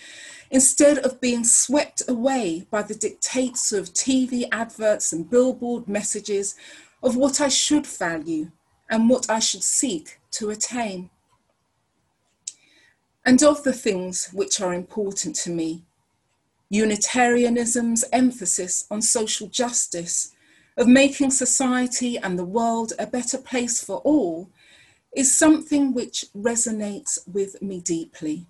instead 0.50 0.98
of 0.98 1.20
being 1.20 1.44
swept 1.44 2.02
away 2.08 2.66
by 2.70 2.82
the 2.82 2.94
dictates 2.94 3.72
of 3.72 3.92
TV 3.92 4.48
adverts 4.50 5.12
and 5.12 5.30
billboard 5.30 5.88
messages 5.88 6.54
of 7.02 7.16
what 7.16 7.40
I 7.40 7.48
should 7.48 7.86
value 7.86 8.50
and 8.90 9.08
what 9.08 9.28
I 9.28 9.38
should 9.38 9.62
seek 9.62 10.18
to 10.32 10.50
attain. 10.50 11.10
And 13.24 13.42
of 13.42 13.62
the 13.62 13.74
things 13.74 14.30
which 14.32 14.60
are 14.60 14.72
important 14.72 15.36
to 15.36 15.50
me, 15.50 15.84
Unitarianism's 16.72 18.04
emphasis 18.12 18.86
on 18.90 19.02
social 19.02 19.48
justice, 19.48 20.34
of 20.76 20.86
making 20.86 21.30
society 21.30 22.16
and 22.16 22.38
the 22.38 22.44
world 22.44 22.92
a 22.98 23.06
better 23.06 23.36
place 23.36 23.82
for 23.82 23.96
all, 23.98 24.48
is 25.14 25.36
something 25.36 25.92
which 25.92 26.26
resonates 26.36 27.18
with 27.26 27.60
me 27.60 27.80
deeply. 27.80 28.46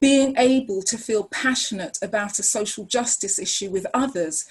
Being 0.00 0.36
able 0.36 0.82
to 0.82 0.96
feel 0.96 1.24
passionate 1.24 1.98
about 2.02 2.38
a 2.38 2.42
social 2.42 2.84
justice 2.84 3.38
issue 3.38 3.70
with 3.70 3.86
others 3.92 4.46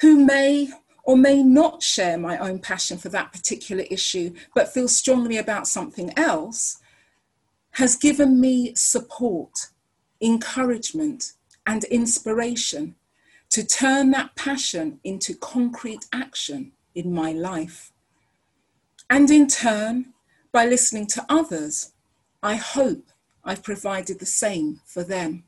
who 0.00 0.24
may 0.24 0.68
or 1.04 1.16
may 1.16 1.42
not 1.42 1.82
share 1.82 2.16
my 2.16 2.38
own 2.38 2.58
passion 2.58 2.98
for 2.98 3.08
that 3.08 3.32
particular 3.32 3.84
issue, 3.90 4.34
but 4.54 4.72
feel 4.72 4.88
strongly 4.88 5.36
about 5.36 5.66
something 5.66 6.16
else, 6.16 6.78
has 7.72 7.96
given 7.96 8.40
me 8.40 8.74
support, 8.74 9.68
encouragement, 10.20 11.32
and 11.66 11.84
inspiration 11.84 12.94
to 13.50 13.64
turn 13.64 14.10
that 14.10 14.34
passion 14.36 15.00
into 15.04 15.34
concrete 15.34 16.06
action 16.12 16.72
in 16.94 17.12
my 17.12 17.32
life. 17.32 17.92
And 19.10 19.30
in 19.30 19.46
turn, 19.46 20.14
by 20.52 20.66
listening 20.66 21.06
to 21.08 21.26
others, 21.28 21.92
I 22.42 22.54
hope 22.56 23.11
I've 23.44 23.62
provided 23.62 24.18
the 24.18 24.26
same 24.26 24.80
for 24.84 25.02
them. 25.02 25.44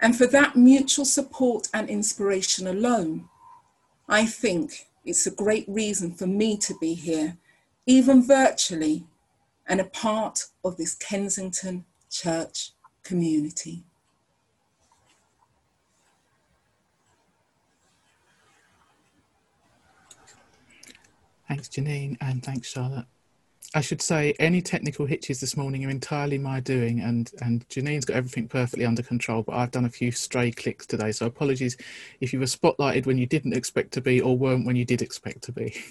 And 0.00 0.16
for 0.16 0.26
that 0.26 0.56
mutual 0.56 1.04
support 1.04 1.68
and 1.72 1.88
inspiration 1.88 2.66
alone, 2.66 3.28
I 4.08 4.26
think 4.26 4.86
it's 5.04 5.26
a 5.26 5.30
great 5.30 5.64
reason 5.68 6.12
for 6.12 6.26
me 6.26 6.56
to 6.58 6.74
be 6.80 6.94
here, 6.94 7.36
even 7.86 8.22
virtually, 8.22 9.06
and 9.66 9.80
a 9.80 9.84
part 9.84 10.46
of 10.64 10.76
this 10.76 10.94
Kensington 10.94 11.84
church 12.10 12.72
community. 13.02 13.84
Thanks, 21.48 21.68
Janine, 21.68 22.16
and 22.20 22.42
thanks, 22.42 22.68
Charlotte. 22.68 23.06
I 23.76 23.80
should 23.80 24.00
say 24.00 24.34
any 24.38 24.62
technical 24.62 25.04
hitches 25.04 25.40
this 25.40 25.56
morning 25.56 25.84
are 25.84 25.90
entirely 25.90 26.38
my 26.38 26.60
doing, 26.60 27.00
and 27.00 27.30
and 27.42 27.68
Janine's 27.68 28.04
got 28.04 28.16
everything 28.16 28.46
perfectly 28.46 28.86
under 28.86 29.02
control. 29.02 29.42
But 29.42 29.56
I've 29.56 29.72
done 29.72 29.84
a 29.84 29.90
few 29.90 30.12
stray 30.12 30.52
clicks 30.52 30.86
today, 30.86 31.10
so 31.10 31.26
apologies 31.26 31.76
if 32.20 32.32
you 32.32 32.38
were 32.38 32.46
spotlighted 32.46 33.06
when 33.06 33.18
you 33.18 33.26
didn't 33.26 33.52
expect 33.52 33.92
to 33.94 34.00
be, 34.00 34.20
or 34.20 34.38
weren't 34.38 34.64
when 34.64 34.76
you 34.76 34.84
did 34.84 35.02
expect 35.02 35.42
to 35.44 35.52
be. 35.52 35.74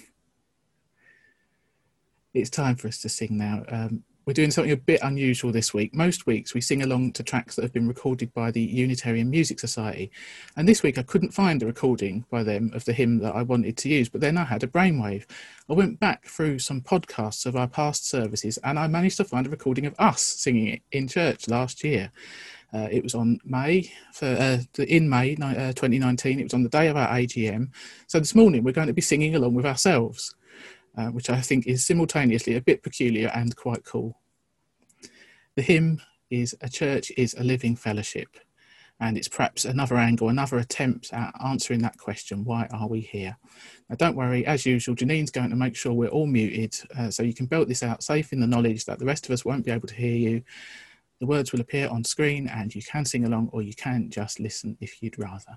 it's 2.34 2.50
time 2.50 2.76
for 2.76 2.88
us 2.88 3.02
to 3.02 3.10
sing 3.10 3.36
now. 3.36 3.64
Um, 3.68 4.02
we're 4.26 4.32
doing 4.32 4.50
something 4.50 4.72
a 4.72 4.76
bit 4.76 5.00
unusual 5.02 5.52
this 5.52 5.74
week. 5.74 5.94
Most 5.94 6.26
weeks 6.26 6.54
we 6.54 6.60
sing 6.60 6.82
along 6.82 7.12
to 7.12 7.22
tracks 7.22 7.56
that 7.56 7.62
have 7.62 7.72
been 7.72 7.88
recorded 7.88 8.32
by 8.32 8.50
the 8.50 8.62
Unitarian 8.62 9.28
Music 9.28 9.60
Society. 9.60 10.10
And 10.56 10.66
this 10.68 10.82
week 10.82 10.96
I 10.96 11.02
couldn't 11.02 11.34
find 11.34 11.62
a 11.62 11.66
recording 11.66 12.24
by 12.30 12.42
them 12.42 12.70
of 12.74 12.84
the 12.84 12.92
hymn 12.92 13.18
that 13.18 13.34
I 13.34 13.42
wanted 13.42 13.76
to 13.78 13.88
use, 13.88 14.08
but 14.08 14.20
then 14.20 14.38
I 14.38 14.44
had 14.44 14.62
a 14.62 14.66
brainwave. 14.66 15.26
I 15.68 15.74
went 15.74 16.00
back 16.00 16.24
through 16.24 16.60
some 16.60 16.80
podcasts 16.80 17.44
of 17.44 17.56
our 17.56 17.68
past 17.68 18.08
services 18.08 18.58
and 18.64 18.78
I 18.78 18.86
managed 18.86 19.18
to 19.18 19.24
find 19.24 19.46
a 19.46 19.50
recording 19.50 19.86
of 19.86 19.94
us 19.98 20.22
singing 20.22 20.68
it 20.68 20.82
in 20.90 21.06
church 21.06 21.48
last 21.48 21.84
year. 21.84 22.10
Uh, 22.72 22.88
it 22.90 23.04
was 23.04 23.14
on 23.14 23.38
May, 23.44 23.92
for, 24.12 24.26
uh, 24.26 24.58
in 24.82 25.08
May 25.08 25.36
uh, 25.36 25.72
2019. 25.74 26.40
It 26.40 26.44
was 26.44 26.54
on 26.54 26.64
the 26.64 26.68
day 26.68 26.88
of 26.88 26.96
our 26.96 27.08
AGM. 27.08 27.68
So 28.08 28.18
this 28.18 28.34
morning 28.34 28.64
we're 28.64 28.72
going 28.72 28.88
to 28.88 28.92
be 28.92 29.00
singing 29.00 29.36
along 29.36 29.54
with 29.54 29.66
ourselves 29.66 30.34
uh, 30.96 31.08
which 31.08 31.30
I 31.30 31.40
think 31.40 31.66
is 31.66 31.86
simultaneously 31.86 32.56
a 32.56 32.60
bit 32.60 32.82
peculiar 32.82 33.30
and 33.34 33.54
quite 33.56 33.84
cool. 33.84 34.20
The 35.56 35.62
hymn 35.62 36.00
is 36.30 36.56
A 36.60 36.68
Church 36.68 37.12
is 37.16 37.34
a 37.34 37.44
Living 37.44 37.76
Fellowship, 37.76 38.28
and 39.00 39.16
it's 39.16 39.28
perhaps 39.28 39.64
another 39.64 39.96
angle, 39.96 40.28
another 40.28 40.58
attempt 40.58 41.12
at 41.12 41.34
answering 41.44 41.80
that 41.82 41.98
question 41.98 42.44
why 42.44 42.66
are 42.72 42.88
we 42.88 43.00
here? 43.00 43.36
Now, 43.88 43.96
don't 43.96 44.16
worry, 44.16 44.46
as 44.46 44.66
usual, 44.66 44.94
Janine's 44.94 45.30
going 45.30 45.50
to 45.50 45.56
make 45.56 45.76
sure 45.76 45.92
we're 45.92 46.08
all 46.08 46.26
muted 46.26 46.76
uh, 46.98 47.10
so 47.10 47.22
you 47.22 47.34
can 47.34 47.46
belt 47.46 47.68
this 47.68 47.82
out 47.82 48.02
safe 48.02 48.32
in 48.32 48.40
the 48.40 48.46
knowledge 48.46 48.84
that 48.84 48.98
the 48.98 49.04
rest 49.04 49.26
of 49.26 49.32
us 49.32 49.44
won't 49.44 49.64
be 49.64 49.70
able 49.70 49.88
to 49.88 49.94
hear 49.94 50.16
you. 50.16 50.42
The 51.20 51.26
words 51.26 51.52
will 51.52 51.60
appear 51.60 51.88
on 51.88 52.04
screen 52.04 52.48
and 52.48 52.74
you 52.74 52.82
can 52.82 53.04
sing 53.04 53.24
along 53.24 53.50
or 53.52 53.62
you 53.62 53.74
can 53.74 54.10
just 54.10 54.40
listen 54.40 54.76
if 54.80 55.02
you'd 55.02 55.18
rather. 55.18 55.56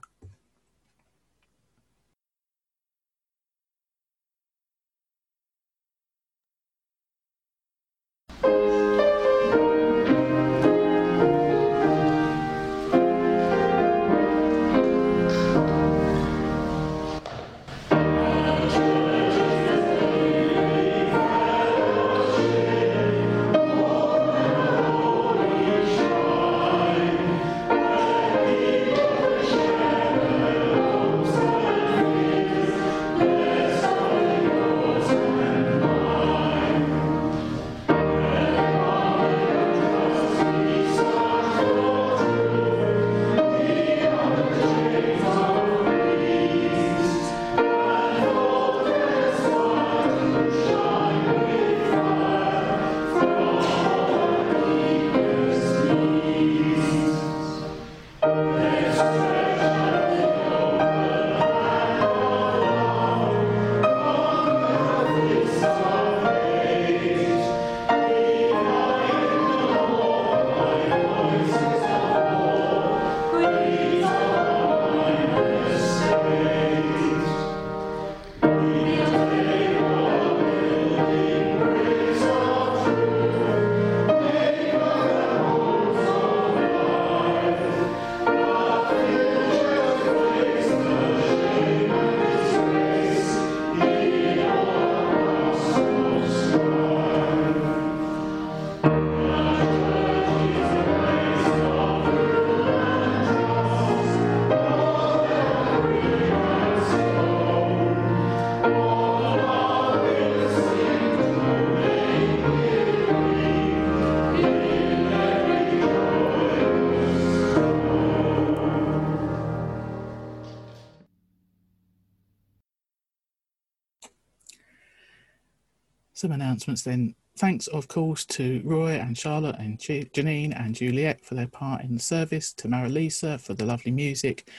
Some 126.17 126.31
announcements 126.31 126.81
then. 126.81 127.13
Thanks, 127.37 127.67
of 127.67 127.87
course, 127.87 128.25
to 128.25 128.59
Roy 128.65 128.93
and 128.93 129.15
Charlotte 129.15 129.57
and 129.59 129.77
Janine 129.77 130.59
and 130.59 130.73
Juliet 130.73 131.23
for 131.23 131.35
their 131.35 131.45
part 131.45 131.83
in 131.83 131.93
the 131.93 131.99
service, 131.99 132.53
to 132.53 132.67
Marilisa 132.67 133.39
for 133.39 133.53
the 133.53 133.65
lovely 133.65 133.91
music. 133.91 134.49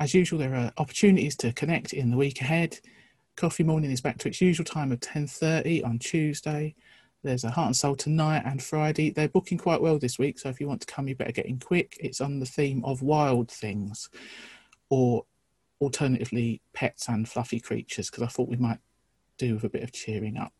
As 0.00 0.12
usual, 0.12 0.40
there 0.40 0.56
are 0.56 0.72
opportunities 0.76 1.36
to 1.36 1.52
connect 1.52 1.92
in 1.92 2.10
the 2.10 2.16
week 2.16 2.40
ahead. 2.40 2.80
Coffee 3.36 3.62
morning 3.62 3.92
is 3.92 4.00
back 4.00 4.18
to 4.18 4.28
its 4.28 4.40
usual 4.40 4.64
time 4.64 4.90
of 4.90 4.98
10.30 4.98 5.86
on 5.86 6.00
Tuesday. 6.00 6.74
There's 7.22 7.44
a 7.44 7.50
Heart 7.50 7.66
and 7.66 7.76
Soul 7.76 7.94
tonight 7.94 8.42
and 8.44 8.60
Friday. 8.60 9.10
They're 9.10 9.28
booking 9.28 9.58
quite 9.58 9.80
well 9.80 10.00
this 10.00 10.18
week, 10.18 10.40
so 10.40 10.48
if 10.48 10.60
you 10.60 10.66
want 10.66 10.80
to 10.80 10.92
come, 10.92 11.06
you 11.06 11.14
better 11.14 11.30
get 11.30 11.46
in 11.46 11.60
quick. 11.60 11.96
It's 12.00 12.20
on 12.20 12.40
the 12.40 12.44
theme 12.44 12.84
of 12.84 13.02
wild 13.02 13.52
things, 13.52 14.08
or 14.90 15.26
alternatively, 15.80 16.60
pets 16.72 17.08
and 17.08 17.28
fluffy 17.28 17.60
creatures, 17.60 18.10
because 18.10 18.24
I 18.24 18.26
thought 18.26 18.48
we 18.48 18.56
might 18.56 18.80
do 19.38 19.54
with 19.54 19.64
a 19.64 19.68
bit 19.68 19.82
of 19.82 19.92
cheering 19.92 20.36
up. 20.36 20.52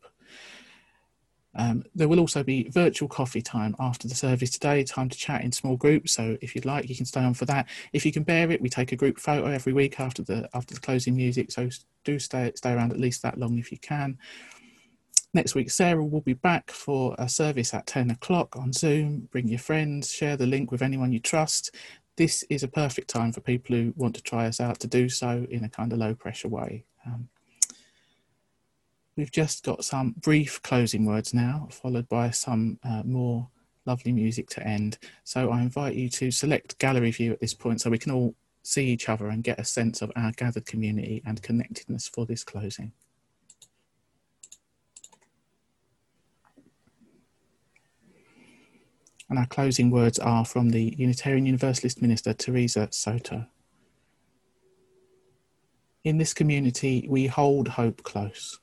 Um, 1.59 1.85
there 1.95 2.09
will 2.09 2.21
also 2.21 2.43
be 2.43 2.69
virtual 2.69 3.09
coffee 3.09 3.41
time 3.41 3.75
after 3.79 4.07
the 4.07 4.15
service 4.15 4.51
today, 4.51 4.85
time 4.85 5.09
to 5.09 5.17
chat 5.17 5.43
in 5.43 5.53
small 5.53 5.77
groups. 5.77 6.13
So 6.13 6.37
if 6.43 6.55
you'd 6.55 6.67
like, 6.67 6.89
you 6.89 6.95
can 6.95 7.07
stay 7.07 7.23
on 7.23 7.33
for 7.33 7.47
that. 7.47 7.67
If 7.95 8.05
you 8.05 8.13
can 8.13 8.25
bear 8.25 8.51
it, 8.51 8.61
we 8.61 8.69
take 8.69 8.93
a 8.93 8.97
group 8.97 9.19
photo 9.19 9.47
every 9.47 9.73
week 9.73 9.99
after 9.99 10.23
the 10.23 10.49
after 10.53 10.75
the 10.75 10.81
closing 10.81 11.17
music. 11.17 11.51
So 11.51 11.71
do 12.05 12.19
stay 12.19 12.53
stay 12.55 12.73
around 12.73 12.93
at 12.93 13.01
least 13.01 13.23
that 13.23 13.39
long 13.39 13.59
if 13.59 13.73
you 13.73 13.79
can. 13.79 14.19
Next 15.33 15.55
week, 15.55 15.71
Sarah 15.71 16.05
will 16.05 16.21
be 16.21 16.35
back 16.35 16.71
for 16.71 17.15
a 17.19 17.29
service 17.29 17.75
at 17.75 17.87
10 17.87 18.11
o'clock 18.11 18.57
on 18.57 18.73
Zoom. 18.73 19.29
Bring 19.31 19.49
your 19.49 19.59
friends, 19.59 20.11
share 20.11 20.37
the 20.37 20.47
link 20.47 20.71
with 20.71 20.81
anyone 20.83 21.13
you 21.13 21.21
trust. 21.21 21.75
This 22.17 22.43
is 22.49 22.63
a 22.63 22.69
perfect 22.69 23.09
time 23.09 23.33
for 23.33 23.43
people 23.43 23.77
who 23.77 23.93
want 23.97 24.15
to 24.15 24.23
try 24.23 24.47
us 24.47 24.61
out 24.61 24.81
to 24.81 24.87
do 24.87 25.11
so 25.11 25.47
in 25.51 25.65
a 25.65 25.69
kind 25.69 25.93
of 25.93 25.99
low 25.99 26.15
pressure 26.15 26.49
way. 26.49 26.87
Um, 27.05 27.29
We've 29.17 29.33
just 29.33 29.65
got 29.65 29.83
some 29.83 30.15
brief 30.19 30.63
closing 30.63 31.07
words 31.07 31.33
now, 31.33 31.69
followed 31.71 32.07
by 32.09 32.31
some 32.31 32.79
uh, 32.85 33.03
more 33.03 33.49
lovely 33.87 34.13
music 34.13 34.51
to 34.51 34.67
end. 34.67 34.99
So 35.25 35.51
I 35.51 35.63
invite 35.63 35.95
you 35.95 36.11
to 36.11 36.31
select 36.31 36.79
gallery 36.79 37.13
view 37.13 37.33
at 37.33 37.41
this 37.41 37.55
point 37.55 37.81
so 37.81 37.89
we 37.89 37.99
can 37.99 38.13
all 38.13 38.35
see 38.63 38.87
each 38.87 39.09
other 39.09 39.29
and 39.29 39.43
get 39.43 39.59
a 39.59 39.65
sense 39.65 40.03
of 40.03 40.13
our 40.17 40.33
gathered 40.33 40.67
community 40.67 41.23
and 41.25 41.43
connectedness 41.43 42.09
for 42.09 42.27
this 42.27 42.45
closing. 42.45 42.93
And 49.31 49.39
our 49.39 49.47
closing 49.47 49.91
words 49.91 50.19
are 50.19 50.45
from 50.45 50.71
the 50.71 50.95
Unitarian 50.99 51.47
Universalist 51.47 52.03
minister, 52.03 52.35
Theresa 52.35 52.89
Soto. 52.91 53.47
In 56.05 56.19
this 56.19 56.35
community, 56.35 57.07
we 57.09 57.27
hold 57.27 57.69
hope 57.69 58.03
close. 58.03 58.61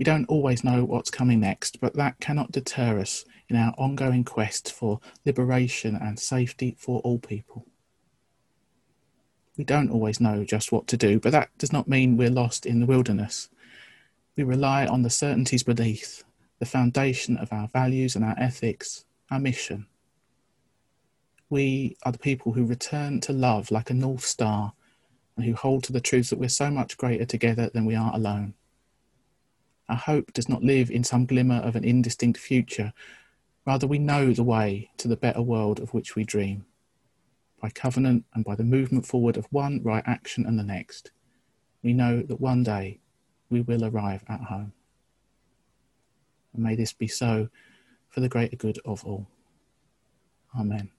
We 0.00 0.04
don't 0.04 0.30
always 0.30 0.64
know 0.64 0.82
what's 0.86 1.10
coming 1.10 1.40
next, 1.40 1.78
but 1.78 1.94
that 1.96 2.20
cannot 2.20 2.52
deter 2.52 2.98
us 2.98 3.26
in 3.50 3.56
our 3.56 3.74
ongoing 3.76 4.24
quest 4.24 4.72
for 4.72 4.98
liberation 5.26 5.94
and 5.94 6.18
safety 6.18 6.74
for 6.78 7.00
all 7.00 7.18
people. 7.18 7.66
We 9.58 9.64
don't 9.64 9.90
always 9.90 10.18
know 10.18 10.42
just 10.42 10.72
what 10.72 10.86
to 10.86 10.96
do, 10.96 11.20
but 11.20 11.32
that 11.32 11.50
does 11.58 11.70
not 11.70 11.86
mean 11.86 12.16
we're 12.16 12.30
lost 12.30 12.64
in 12.64 12.80
the 12.80 12.86
wilderness. 12.86 13.50
We 14.36 14.42
rely 14.42 14.86
on 14.86 15.02
the 15.02 15.10
certainties 15.10 15.64
beneath, 15.64 16.24
the 16.60 16.64
foundation 16.64 17.36
of 17.36 17.52
our 17.52 17.68
values 17.68 18.16
and 18.16 18.24
our 18.24 18.36
ethics, 18.38 19.04
our 19.30 19.38
mission. 19.38 19.84
We 21.50 21.98
are 22.04 22.12
the 22.12 22.18
people 22.18 22.52
who 22.52 22.64
return 22.64 23.20
to 23.20 23.34
love 23.34 23.70
like 23.70 23.90
a 23.90 23.94
North 23.94 24.24
Star 24.24 24.72
and 25.36 25.44
who 25.44 25.52
hold 25.52 25.84
to 25.84 25.92
the 25.92 26.00
truth 26.00 26.30
that 26.30 26.38
we're 26.38 26.48
so 26.48 26.70
much 26.70 26.96
greater 26.96 27.26
together 27.26 27.68
than 27.74 27.84
we 27.84 27.94
are 27.94 28.14
alone. 28.14 28.54
Our 29.90 29.96
hope 29.96 30.32
does 30.32 30.48
not 30.48 30.62
live 30.62 30.88
in 30.88 31.02
some 31.02 31.26
glimmer 31.26 31.56
of 31.56 31.74
an 31.74 31.82
indistinct 31.82 32.38
future. 32.38 32.92
Rather, 33.66 33.88
we 33.88 33.98
know 33.98 34.32
the 34.32 34.44
way 34.44 34.88
to 34.98 35.08
the 35.08 35.16
better 35.16 35.42
world 35.42 35.80
of 35.80 35.92
which 35.92 36.14
we 36.14 36.22
dream. 36.22 36.64
By 37.60 37.70
covenant 37.70 38.24
and 38.32 38.44
by 38.44 38.54
the 38.54 38.62
movement 38.62 39.04
forward 39.04 39.36
of 39.36 39.48
one 39.50 39.82
right 39.82 40.04
action 40.06 40.46
and 40.46 40.56
the 40.56 40.62
next, 40.62 41.10
we 41.82 41.92
know 41.92 42.22
that 42.22 42.40
one 42.40 42.62
day 42.62 43.00
we 43.50 43.62
will 43.62 43.84
arrive 43.84 44.22
at 44.28 44.42
home. 44.42 44.72
And 46.54 46.62
may 46.62 46.76
this 46.76 46.92
be 46.92 47.08
so 47.08 47.48
for 48.08 48.20
the 48.20 48.28
greater 48.28 48.56
good 48.56 48.78
of 48.84 49.04
all. 49.04 49.26
Amen. 50.56 50.92